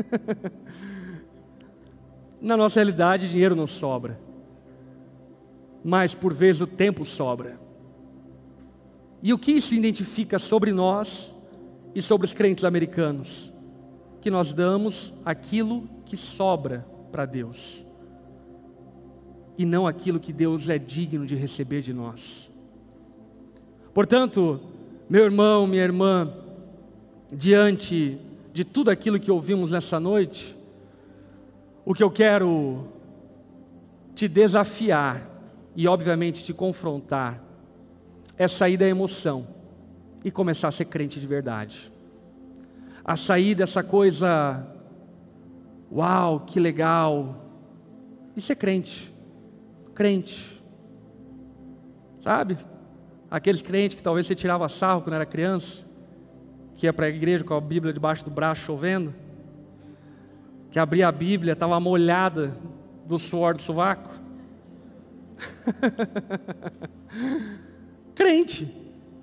[2.40, 4.18] na nossa realidade, dinheiro não sobra.
[5.84, 7.60] Mas por vezes o tempo sobra.
[9.22, 11.36] E o que isso identifica sobre nós
[11.94, 13.52] e sobre os crentes americanos?
[14.22, 17.86] Que nós damos aquilo que sobra para Deus
[19.58, 22.50] e não aquilo que Deus é digno de receber de nós.
[23.92, 24.60] Portanto,
[25.10, 26.32] meu irmão, minha irmã,
[27.32, 28.20] diante
[28.52, 30.56] de tudo aquilo que ouvimos nessa noite,
[31.84, 32.86] o que eu quero
[34.14, 35.28] te desafiar
[35.74, 37.42] e, obviamente, te confrontar
[38.36, 39.44] é sair da emoção
[40.24, 41.92] e começar a ser crente de verdade.
[43.04, 44.64] A sair dessa coisa,
[45.90, 47.44] uau, que legal,
[48.36, 49.17] e ser crente
[49.98, 50.62] crente.
[52.20, 52.56] Sabe?
[53.28, 55.84] Aqueles crentes que talvez você tirava sarro quando era criança,
[56.76, 59.12] que ia para a igreja com a Bíblia debaixo do braço chovendo,
[60.70, 62.56] que abria a Bíblia, estava molhada
[63.06, 64.08] do suor do sovaco.
[68.14, 68.72] crente,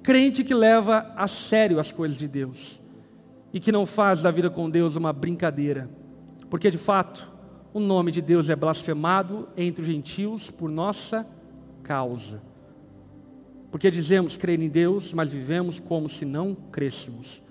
[0.03, 2.81] crente que leva a sério as coisas de Deus
[3.53, 5.89] e que não faz da vida com Deus uma brincadeira,
[6.49, 7.34] porque de fato,
[7.75, 11.27] o nome de Deus é blasfemado entre os gentios por nossa
[11.83, 12.41] causa.
[13.69, 17.43] Porque dizemos crer em Deus, mas vivemos como se não crêssemos.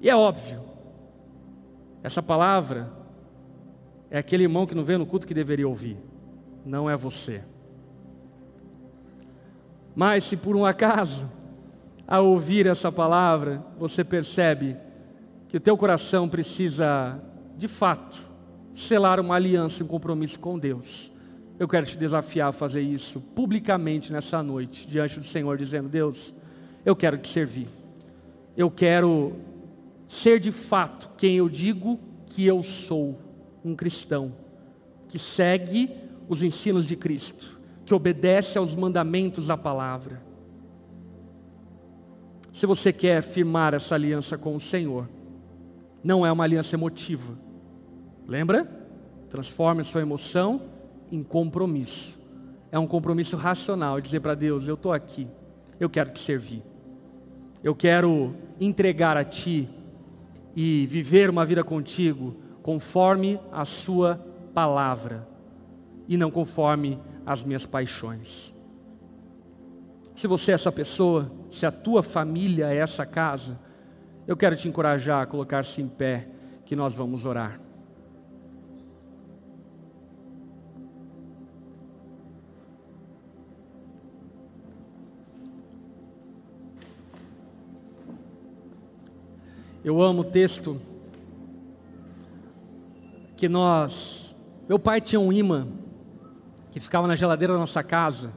[0.00, 0.62] E é óbvio,
[2.02, 2.90] essa palavra
[4.10, 5.98] é aquele irmão que não veio no culto que deveria ouvir,
[6.64, 7.42] não é você.
[9.94, 11.30] Mas se por um acaso,
[12.08, 14.74] ao ouvir essa palavra, você percebe
[15.48, 17.20] que o teu coração precisa,
[17.58, 18.29] de fato,
[18.72, 21.12] selar uma aliança, um compromisso com Deus.
[21.58, 26.34] Eu quero te desafiar a fazer isso publicamente nessa noite, diante do Senhor, dizendo: Deus,
[26.84, 27.68] eu quero te servir.
[28.56, 29.36] Eu quero
[30.08, 33.18] ser de fato quem eu digo que eu sou,
[33.64, 34.32] um cristão,
[35.08, 35.90] que segue
[36.28, 40.22] os ensinos de Cristo, que obedece aos mandamentos da palavra.
[42.52, 45.08] Se você quer firmar essa aliança com o Senhor,
[46.02, 47.49] não é uma aliança emotiva
[48.26, 48.68] Lembra?
[49.28, 50.62] Transforme a sua emoção
[51.10, 52.18] em compromisso.
[52.72, 55.26] É um compromisso racional, dizer para Deus: Eu estou aqui,
[55.78, 56.62] eu quero te servir,
[57.62, 59.68] eu quero entregar a Ti
[60.54, 64.16] e viver uma vida contigo conforme a Sua
[64.54, 65.26] palavra
[66.06, 68.54] e não conforme as minhas paixões.
[70.14, 73.58] Se você é essa pessoa, se a tua família é essa casa,
[74.26, 76.28] eu quero te encorajar a colocar-se em pé,
[76.64, 77.60] que nós vamos orar.
[89.82, 90.78] Eu amo o texto
[93.34, 94.36] que nós.
[94.68, 95.68] Meu pai tinha um imã
[96.70, 98.30] que ficava na geladeira da nossa casa,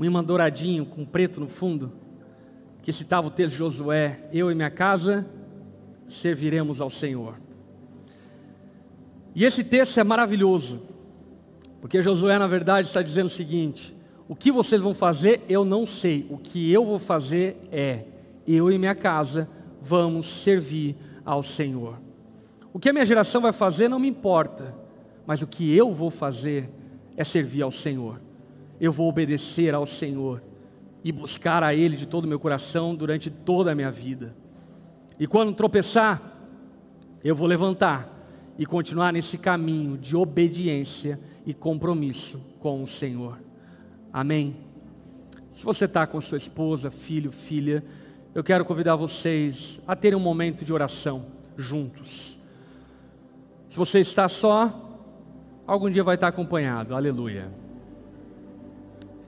[0.00, 1.92] um imã douradinho com preto no fundo,
[2.80, 5.26] que citava o texto de Josué: Eu e minha casa
[6.08, 7.34] serviremos ao Senhor.
[9.34, 10.80] E esse texto é maravilhoso,
[11.82, 13.94] porque Josué, na verdade, está dizendo o seguinte:
[14.26, 18.04] O que vocês vão fazer, eu não sei, o que eu vou fazer é,
[18.46, 19.46] eu e minha casa
[19.82, 21.98] vamos servir ao Senhor.
[22.72, 24.74] O que a minha geração vai fazer não me importa,
[25.26, 26.70] mas o que eu vou fazer
[27.16, 28.20] é servir ao Senhor.
[28.80, 30.42] Eu vou obedecer ao Senhor
[31.04, 34.34] e buscar a Ele de todo o meu coração durante toda a minha vida.
[35.18, 36.38] E quando tropeçar,
[37.22, 38.08] eu vou levantar
[38.58, 43.38] e continuar nesse caminho de obediência e compromisso com o Senhor.
[44.12, 44.56] Amém?
[45.52, 47.84] Se você está com sua esposa, filho, filha,
[48.34, 51.26] eu quero convidar vocês a terem um momento de oração
[51.56, 52.38] juntos.
[53.68, 54.98] Se você está só,
[55.66, 57.50] algum dia vai estar acompanhado, aleluia.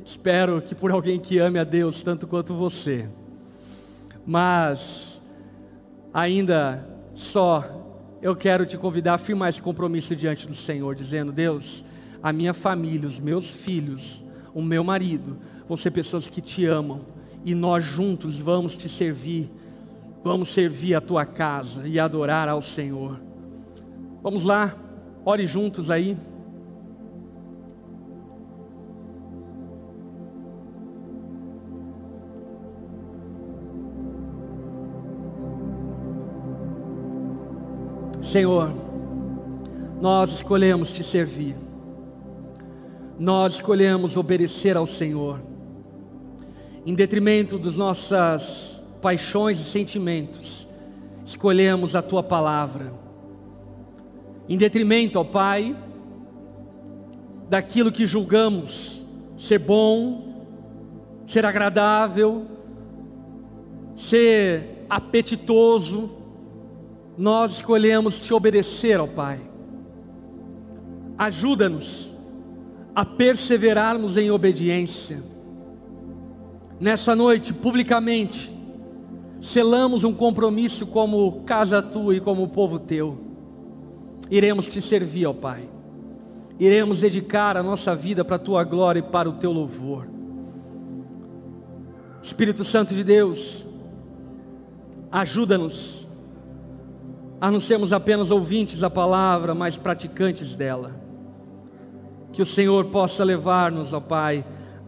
[0.02, 3.08] Espero que por alguém que ame a Deus tanto quanto você,
[4.26, 5.22] mas
[6.12, 11.84] ainda só, eu quero te convidar a firmar esse compromisso diante do Senhor, dizendo: Deus,
[12.22, 14.24] a minha família, os meus filhos,
[14.54, 15.36] o meu marido,
[15.68, 17.13] vão ser pessoas que te amam
[17.44, 19.50] e nós juntos vamos te servir,
[20.22, 23.20] vamos servir a tua casa e adorar ao Senhor.
[24.22, 24.74] Vamos lá,
[25.24, 26.16] ore juntos aí.
[38.22, 38.72] Senhor,
[40.00, 41.54] nós escolhemos te servir,
[43.18, 45.53] nós escolhemos obedecer ao Senhor
[46.86, 50.68] em detrimento das nossas paixões e sentimentos,
[51.24, 52.92] escolhemos a tua palavra.
[54.48, 55.74] Em detrimento, ó Pai,
[57.48, 59.02] daquilo que julgamos
[59.36, 60.44] ser bom,
[61.26, 62.46] ser agradável,
[63.96, 66.10] ser apetitoso,
[67.16, 69.40] nós escolhemos te obedecer, ó Pai.
[71.16, 72.14] Ajuda-nos
[72.94, 75.33] a perseverarmos em obediência
[76.80, 78.50] nessa noite, publicamente,
[79.40, 83.18] selamos um compromisso como casa tua e como povo teu.
[84.30, 85.68] Iremos te servir, ó Pai.
[86.58, 90.06] Iremos dedicar a nossa vida para a tua glória e para o teu louvor.
[92.22, 93.66] Espírito Santo de Deus,
[95.12, 96.08] ajuda-nos
[97.40, 100.92] a não sermos apenas ouvintes da palavra, mas praticantes dela.
[102.32, 104.42] Que o Senhor possa levar-nos, ó Pai,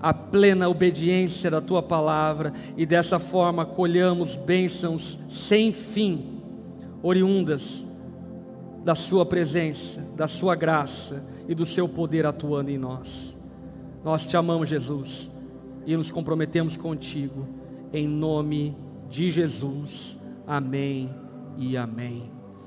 [0.06, 6.40] a plena obediência da tua palavra e dessa forma colhamos bênçãos sem fim,
[7.02, 7.84] oriundas
[8.84, 13.36] da sua presença, da sua graça e do seu poder atuando em nós.
[14.04, 15.28] Nós te amamos, Jesus,
[15.84, 17.44] e nos comprometemos contigo,
[17.92, 18.76] em nome
[19.10, 20.16] de Jesus.
[20.46, 21.10] Amém
[21.58, 22.35] e amém.